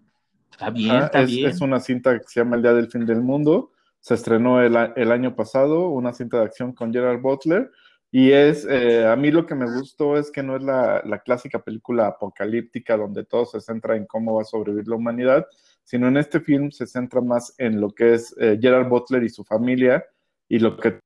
[0.51, 1.51] Está bien, está es, bien.
[1.51, 3.72] Es una cinta que se llama El Día del Fin del Mundo.
[4.01, 7.70] Se estrenó el, el año pasado, una cinta de acción con Gerard Butler.
[8.11, 11.18] Y es, eh, a mí lo que me gustó es que no es la, la,
[11.18, 15.46] clásica película apocalíptica donde todo se centra en cómo va a sobrevivir la humanidad,
[15.84, 19.28] sino en este film se centra más en lo que es eh, Gerard Butler y
[19.28, 20.07] su familia
[20.49, 21.01] y lo que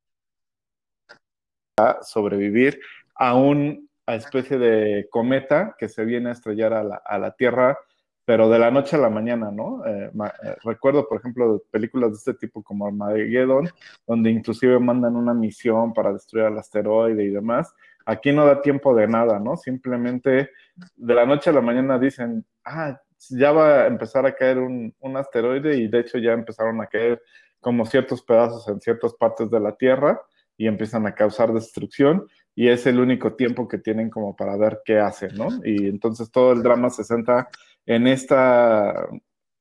[1.80, 2.80] va a sobrevivir
[3.16, 7.76] a una especie de cometa que se viene a estrellar a la, a la Tierra
[8.24, 9.84] pero de la noche a la mañana, ¿no?
[9.84, 13.68] Eh, eh, recuerdo, por ejemplo, películas de este tipo como Armageddon,
[14.06, 17.74] donde inclusive mandan una misión para destruir al asteroide y demás.
[18.06, 19.56] Aquí no da tiempo de nada, ¿no?
[19.56, 20.50] Simplemente
[20.96, 23.00] de la noche a la mañana dicen, ah,
[23.30, 26.86] ya va a empezar a caer un, un asteroide y de hecho ya empezaron a
[26.86, 27.22] caer
[27.60, 30.20] como ciertos pedazos en ciertas partes de la Tierra
[30.56, 34.80] y empiezan a causar destrucción y es el único tiempo que tienen como para ver
[34.84, 35.48] qué hacen, ¿no?
[35.64, 37.48] Y entonces todo el drama se centra
[37.86, 39.08] en esta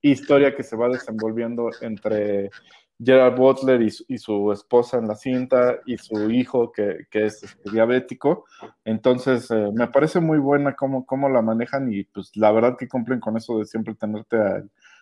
[0.01, 2.49] historia que se va desenvolviendo entre
[3.03, 8.45] Gerard Butler y su, esposa en la cinta y su hijo que, es este, diabético.
[8.85, 12.87] Entonces, eh, me parece muy buena cómo, cómo, la manejan y pues la verdad que
[12.87, 14.37] cumplen con eso de siempre tenerte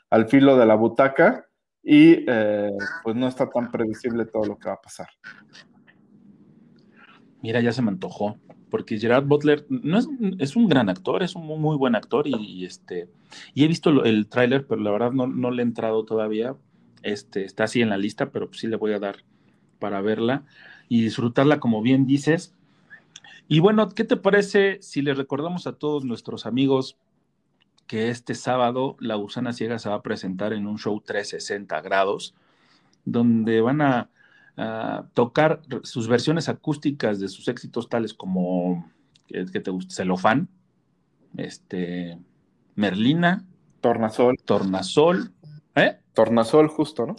[0.10, 1.46] al, filo de la butaca
[1.84, 2.72] y eh,
[3.04, 5.08] pues no está tan previsible todo lo que va a pasar.
[7.42, 8.38] Mira, ya se me antojó
[8.70, 12.66] porque Gerard Butler no es, es, un gran actor, es un muy, buen actor y,
[12.66, 13.10] este
[13.54, 16.56] y he visto el tráiler, pero la verdad no, no, le he entrado todavía.
[17.02, 19.24] Este, está así en la lista, pero sí le voy a dar
[19.80, 20.44] para verla
[20.88, 22.54] y disfrutarla como bien dices.
[23.48, 26.98] Y bueno, ¿qué te parece si le recordamos a todos nuestros amigos
[27.88, 32.36] que este sábado la Gusana Ciega se va a presentar en un show 360 grados,
[33.06, 34.10] donde van a,
[35.14, 38.92] tocar sus versiones acústicas de sus éxitos tales como,
[39.28, 39.96] que, te gusta?
[39.96, 40.50] Celofán,
[41.38, 42.20] este,
[42.76, 43.46] Merlina,
[43.82, 44.38] Tornasol.
[44.44, 45.32] Tornasol,
[45.76, 46.00] ¿eh?
[46.14, 47.16] Tornasol justo, ¿no?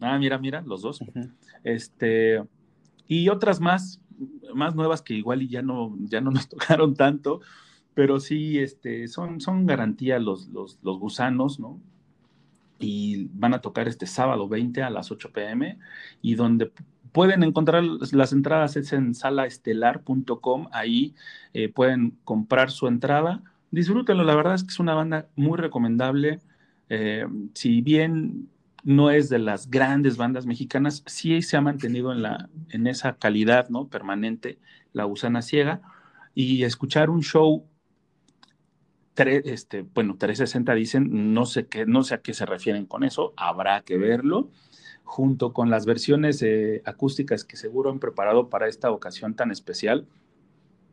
[0.00, 1.00] Ah, mira, mira, los dos.
[1.64, 2.42] Este,
[3.08, 4.00] y otras más,
[4.54, 7.40] más nuevas que igual y ya no, ya no nos tocaron tanto,
[7.94, 11.80] pero sí, este, son, son garantía los, los, los gusanos, ¿no?
[12.78, 15.78] Y van a tocar este sábado 20 a las 8 pm
[16.20, 16.72] y donde
[17.12, 21.14] pueden encontrar las entradas es en salaestelar.com, ahí
[21.54, 23.42] eh, pueden comprar su entrada.
[23.70, 26.40] Disfrútenlo, la verdad es que es una banda muy recomendable.
[26.90, 28.50] Eh, si bien
[28.84, 33.16] no es de las grandes bandas mexicanas, sí se ha mantenido en, la, en esa
[33.16, 33.88] calidad ¿no?
[33.88, 34.58] permanente,
[34.92, 35.80] la gusana ciega,
[36.34, 37.66] y escuchar un show,
[39.18, 43.32] este, bueno, 360 dicen, no sé, qué, no sé a qué se refieren con eso,
[43.36, 44.50] habrá que verlo,
[45.04, 50.06] junto con las versiones eh, acústicas que seguro han preparado para esta ocasión tan especial,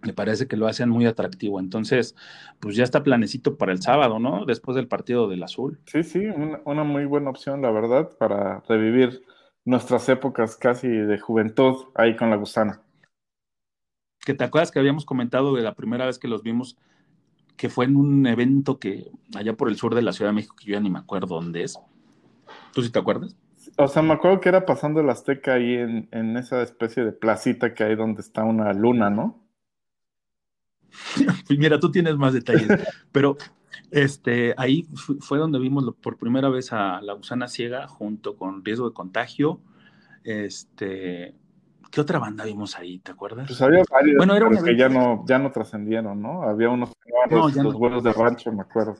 [0.04, 1.60] me parece que lo hacen muy atractivo.
[1.60, 2.16] Entonces,
[2.60, 4.46] pues ya está planecito para el sábado, ¿no?
[4.46, 5.80] Después del partido del azul.
[5.86, 6.26] Sí, sí,
[6.66, 9.24] una, muy buena opción, la verdad, para revivir
[9.66, 12.82] nuestras épocas casi de juventud ahí con la gusana.
[14.26, 16.78] Que te acuerdas que habíamos comentado de la primera vez que los vimos,
[17.58, 20.56] que fue en un evento que allá por el sur de la Ciudad de México,
[20.58, 21.80] que yo ya ni me acuerdo dónde es.
[22.74, 23.36] ¿Tú sí te acuerdas?
[23.78, 27.12] O sea, me acuerdo que era pasando el Azteca ahí en, en esa especie de
[27.12, 29.44] placita que hay donde está una luna, ¿no?
[31.50, 32.68] Mira, tú tienes más detalles,
[33.12, 33.38] pero
[33.92, 34.88] este, ahí
[35.20, 39.62] fue donde vimos por primera vez a la gusana ciega junto con riesgo de contagio.
[40.24, 41.36] Este,
[41.94, 42.98] ¿qué otra banda vimos ahí?
[42.98, 43.46] ¿Te acuerdas?
[43.48, 46.42] Pues había varios bueno, era que ya no, ya no trascendieron, ¿no?
[46.42, 46.92] Había unos
[47.30, 48.96] los, los vuelos de rancho, me acuerdo.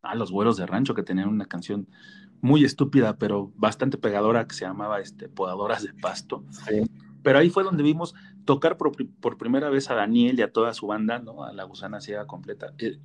[0.00, 1.86] Ah, los vuelos de rancho que tenían una canción
[2.40, 6.44] muy estúpida, pero bastante pegadora que se llamaba este, Podadoras de Pasto.
[6.50, 6.82] Sí.
[7.22, 8.14] Pero ahí fue donde vimos
[8.46, 11.44] tocar por, primera vez a Daniel y a toda su banda, ¿no?
[11.44, 12.72] A la gusana ciega completa.
[12.78, 12.98] Eh,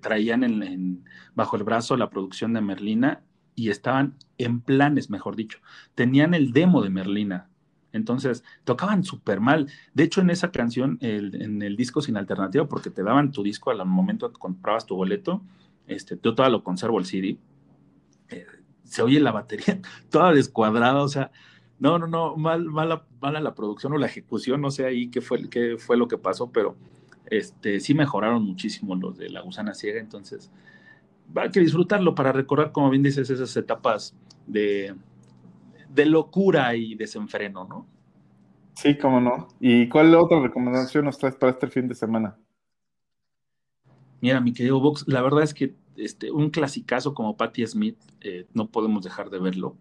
[0.00, 1.04] traían en,
[1.34, 3.22] bajo el brazo la producción de Merlina
[3.54, 5.58] y estaban en planes, mejor dicho.
[5.94, 7.50] Tenían el demo de Merlina.
[7.94, 9.70] Entonces, tocaban súper mal.
[9.94, 13.70] De hecho, en esa canción, en el disco sin alternativa, porque te daban tu disco
[13.70, 15.42] al momento que comprabas tu boleto,
[15.86, 17.38] este, yo todavía lo conservo el CD,
[18.30, 18.46] eh,
[18.82, 19.80] se oye la batería
[20.10, 21.30] toda descuadrada, o sea,
[21.78, 25.20] no, no, no, mal, mala, mala la producción o la ejecución, no sé ahí qué
[25.20, 26.76] fue, qué fue lo que pasó, pero
[27.26, 30.50] este, sí mejoraron muchísimo los de la gusana ciega, entonces
[31.36, 34.14] a que disfrutarlo para recordar, como bien dices, esas etapas
[34.46, 34.94] de,
[35.94, 37.86] de locura y desenfreno, ¿no?
[38.74, 39.48] Sí, cómo no.
[39.60, 42.36] ¿Y cuál otra recomendación nos traes para este fin de semana?
[44.20, 48.46] Mira, mi querido Vox, la verdad es que este, un clasicazo como Patti Smith, eh,
[48.52, 49.76] no podemos dejar de verlo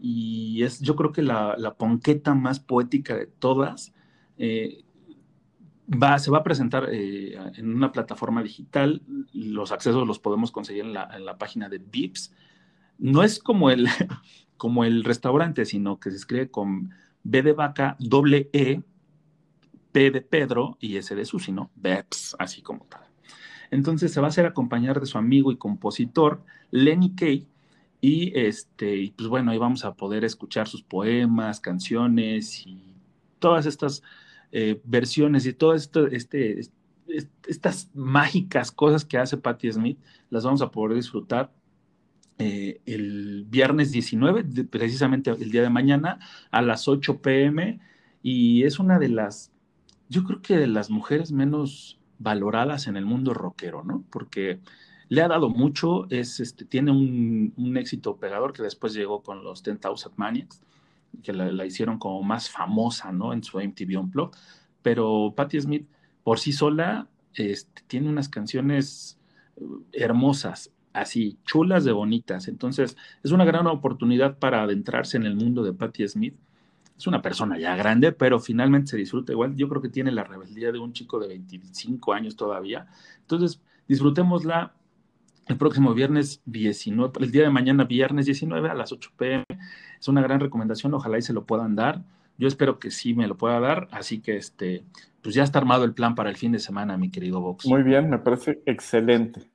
[0.00, 3.94] y es yo creo que la, la ponqueta más poética de todas.
[4.38, 4.84] Eh,
[5.88, 9.02] va, se va a presentar eh, en una plataforma digital,
[9.32, 12.34] los accesos los podemos conseguir en la, en la página de Vips.
[12.98, 13.88] No es como el,
[14.56, 16.90] como el restaurante, sino que se escribe con
[17.22, 18.82] B de vaca, doble E,
[19.92, 21.70] P de Pedro y S de Susi, ¿no?
[21.76, 23.02] Vips, así como tal.
[23.70, 27.48] Entonces se va a hacer acompañar de su amigo y compositor Lenny Kay,
[28.00, 32.82] y este, pues bueno, ahí vamos a poder escuchar sus poemas, canciones y
[33.38, 34.02] todas estas
[34.52, 36.60] eh, versiones y todas este,
[37.46, 39.98] estas mágicas cosas que hace Patti Smith,
[40.30, 41.52] las vamos a poder disfrutar
[42.38, 46.18] eh, el viernes 19, precisamente el día de mañana,
[46.50, 47.80] a las 8 pm.
[48.22, 49.52] Y es una de las,
[50.08, 54.04] yo creo que de las mujeres menos valoradas en el mundo rockero, ¿no?
[54.10, 54.60] Porque
[55.08, 59.62] le ha dado mucho, es, este, tiene un, éxito pegador que después llegó con los
[59.62, 60.60] 10,000 Maniacs,
[61.22, 63.32] que la, hicieron como más famosa, ¿no?
[63.32, 64.38] En su MTV Unplugged,
[64.82, 65.88] pero Patti Smith
[66.22, 69.18] por sí sola este, tiene unas canciones
[69.56, 69.62] eh,
[69.92, 75.62] hermosas, así, chulas de bonitas, entonces es una gran oportunidad para adentrarse en el mundo
[75.62, 76.34] de Patti Smith.
[76.96, 79.54] Es una persona ya grande, pero finalmente se disfruta igual.
[79.54, 82.86] Yo creo que tiene la rebeldía de un chico de 25 años todavía.
[83.20, 84.72] Entonces, disfrutémosla,
[85.46, 89.44] el próximo viernes 19, el día de mañana viernes 19 a las 8 pm.
[90.00, 92.02] Es una gran recomendación, ojalá y se lo puedan dar.
[92.38, 94.84] Yo espero que sí me lo pueda dar, así que este,
[95.22, 97.66] pues ya está armado el plan para el fin de semana, mi querido Vox.
[97.66, 99.50] Muy bien, me parece excelente.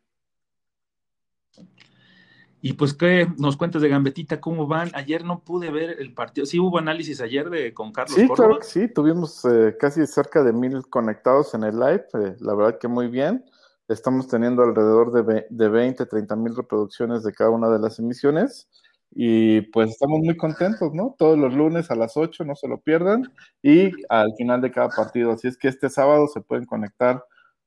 [2.62, 4.40] Y pues, ¿qué nos cuentas de Gambetita?
[4.40, 4.92] ¿Cómo van?
[4.94, 6.46] Ayer no pude ver el partido.
[6.46, 8.88] Sí hubo análisis ayer de con Carlos Sí, claro sí.
[8.88, 12.06] Tuvimos eh, casi cerca de mil conectados en el live.
[12.14, 13.44] Eh, la verdad que muy bien.
[13.88, 18.70] Estamos teniendo alrededor de, de 20, 30 mil reproducciones de cada una de las emisiones.
[19.14, 21.16] Y pues estamos muy contentos, ¿no?
[21.18, 23.34] Todos los lunes a las 8, no se lo pierdan.
[23.62, 25.32] Y al final de cada partido.
[25.32, 27.24] Así es que este sábado se pueden conectar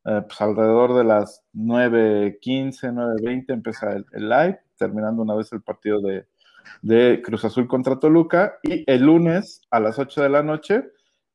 [0.07, 6.01] eh, pues alrededor de las 9.15, 9.20 empieza el, live, terminando una vez el partido
[6.01, 6.27] de,
[7.23, 8.59] Cruz Azul contra Toluca.
[8.63, 10.85] Y el lunes a las 8 de la noche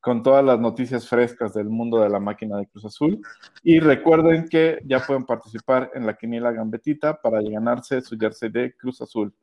[0.00, 3.20] con todas las noticias frescas del mundo de la máquina de Cruz Azul.
[3.62, 8.74] Y recuerden que ya pueden participar en la quiniela gambetita para ganarse su jersey de
[8.76, 9.34] Cruz Azul.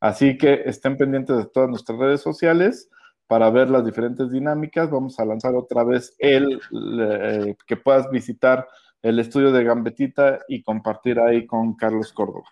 [0.00, 2.88] Así que estén pendientes de todas nuestras redes sociales
[3.26, 4.90] para ver las diferentes dinámicas.
[4.90, 6.60] Vamos a lanzar otra vez el
[7.00, 8.66] eh, que puedas visitar
[9.02, 12.48] el estudio de Gambetita y compartir ahí con Carlos Córdoba.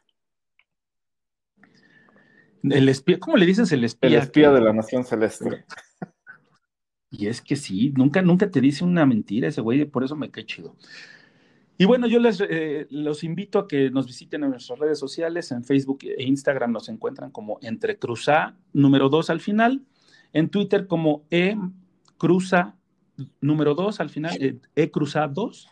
[2.63, 4.11] El espía, ¿cómo le dices el espía?
[4.11, 5.65] El espía de la Nación Celeste.
[7.11, 10.31] Y es que sí, nunca, nunca te dice una mentira ese güey, por eso me
[10.31, 10.77] cae chido.
[11.79, 15.53] Y bueno, yo les eh, los invito a que nos visiten en nuestras redes sociales,
[15.53, 19.85] en Facebook e Instagram nos encuentran como Entre Cruza número 2 al final,
[20.33, 21.57] en Twitter como E
[22.17, 22.77] Cruza
[23.41, 25.69] número 2 al final, eh, E Cruza 2,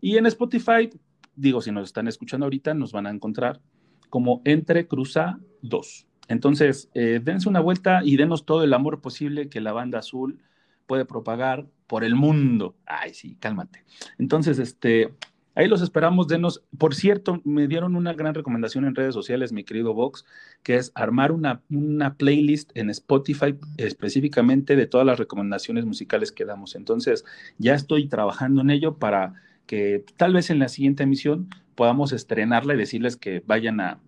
[0.00, 0.88] y en Spotify,
[1.34, 3.60] digo, si nos están escuchando ahorita, nos van a encontrar
[4.08, 6.06] como Entre Cruza 2.
[6.30, 10.38] Entonces, eh, dense una vuelta y denos todo el amor posible que la banda azul
[10.86, 12.76] puede propagar por el mundo.
[12.86, 13.82] Ay, sí, cálmate.
[14.16, 15.12] Entonces, este,
[15.56, 16.62] ahí los esperamos, denos.
[16.78, 20.24] Por cierto, me dieron una gran recomendación en redes sociales, mi querido Vox,
[20.62, 26.44] que es armar una, una playlist en Spotify específicamente de todas las recomendaciones musicales que
[26.44, 26.76] damos.
[26.76, 27.24] Entonces,
[27.58, 29.34] ya estoy trabajando en ello para
[29.66, 33.98] que tal vez en la siguiente emisión podamos estrenarla y decirles que vayan a,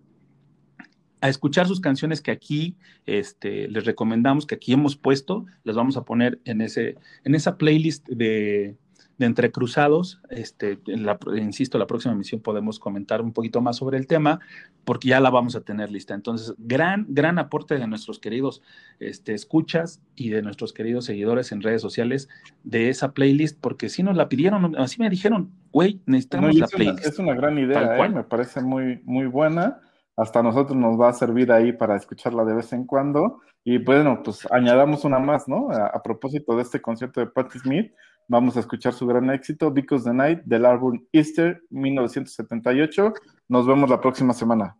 [1.23, 5.95] a escuchar sus canciones que aquí este, les recomendamos, que aquí hemos puesto, las vamos
[5.95, 8.75] a poner en, ese, en esa playlist de,
[9.17, 10.21] de Entrecruzados.
[10.29, 14.41] Este, la, insisto, la próxima emisión podemos comentar un poquito más sobre el tema,
[14.83, 16.13] porque ya la vamos a tener lista.
[16.13, 18.61] Entonces, gran, gran aporte de nuestros queridos
[18.99, 22.27] este, escuchas y de nuestros queridos seguidores en redes sociales
[22.65, 27.05] de esa playlist, porque si nos la pidieron, así me dijeron, güey, necesitamos la playlist.
[27.05, 28.09] es una gran idea, ¿eh?
[28.09, 29.79] me parece muy, muy buena
[30.15, 33.41] hasta nosotros nos va a servir ahí para escucharla de vez en cuando.
[33.63, 35.69] Y bueno, pues añadamos una más, ¿no?
[35.71, 37.93] A, propósito de este concierto de Patti Smith,
[38.27, 43.13] vamos a escuchar su gran éxito, Because the Night, del álbum Easter 1978.
[43.47, 44.77] Nos vemos la próxima semana.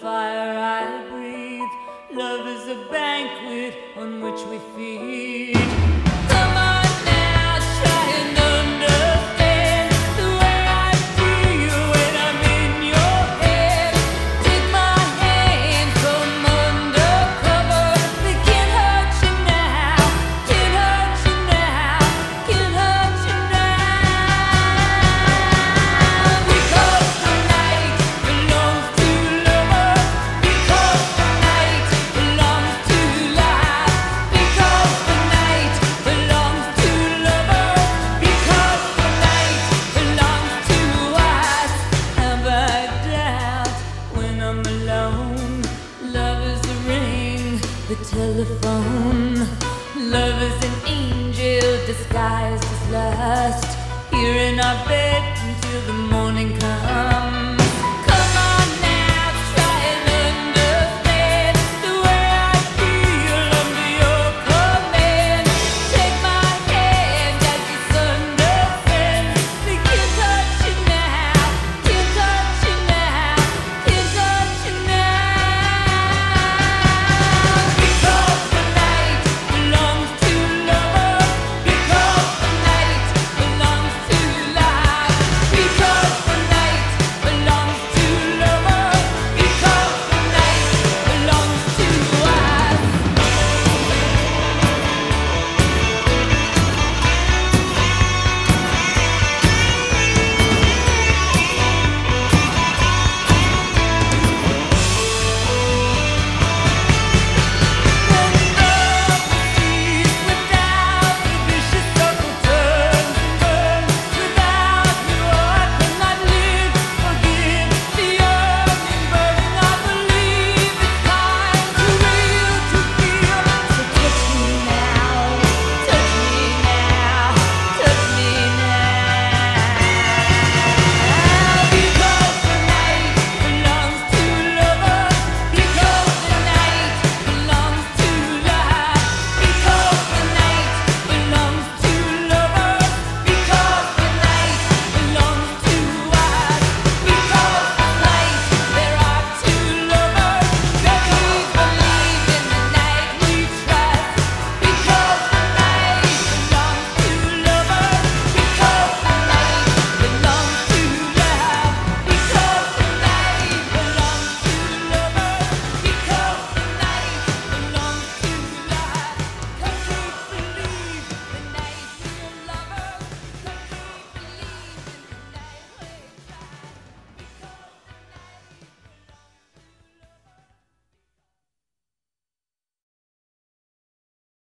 [0.00, 2.18] Fire I breathe.
[2.18, 5.77] Love is a banquet on which we feed.
[51.98, 53.78] disguised as lust
[54.12, 57.47] here in our bed until the morning comes.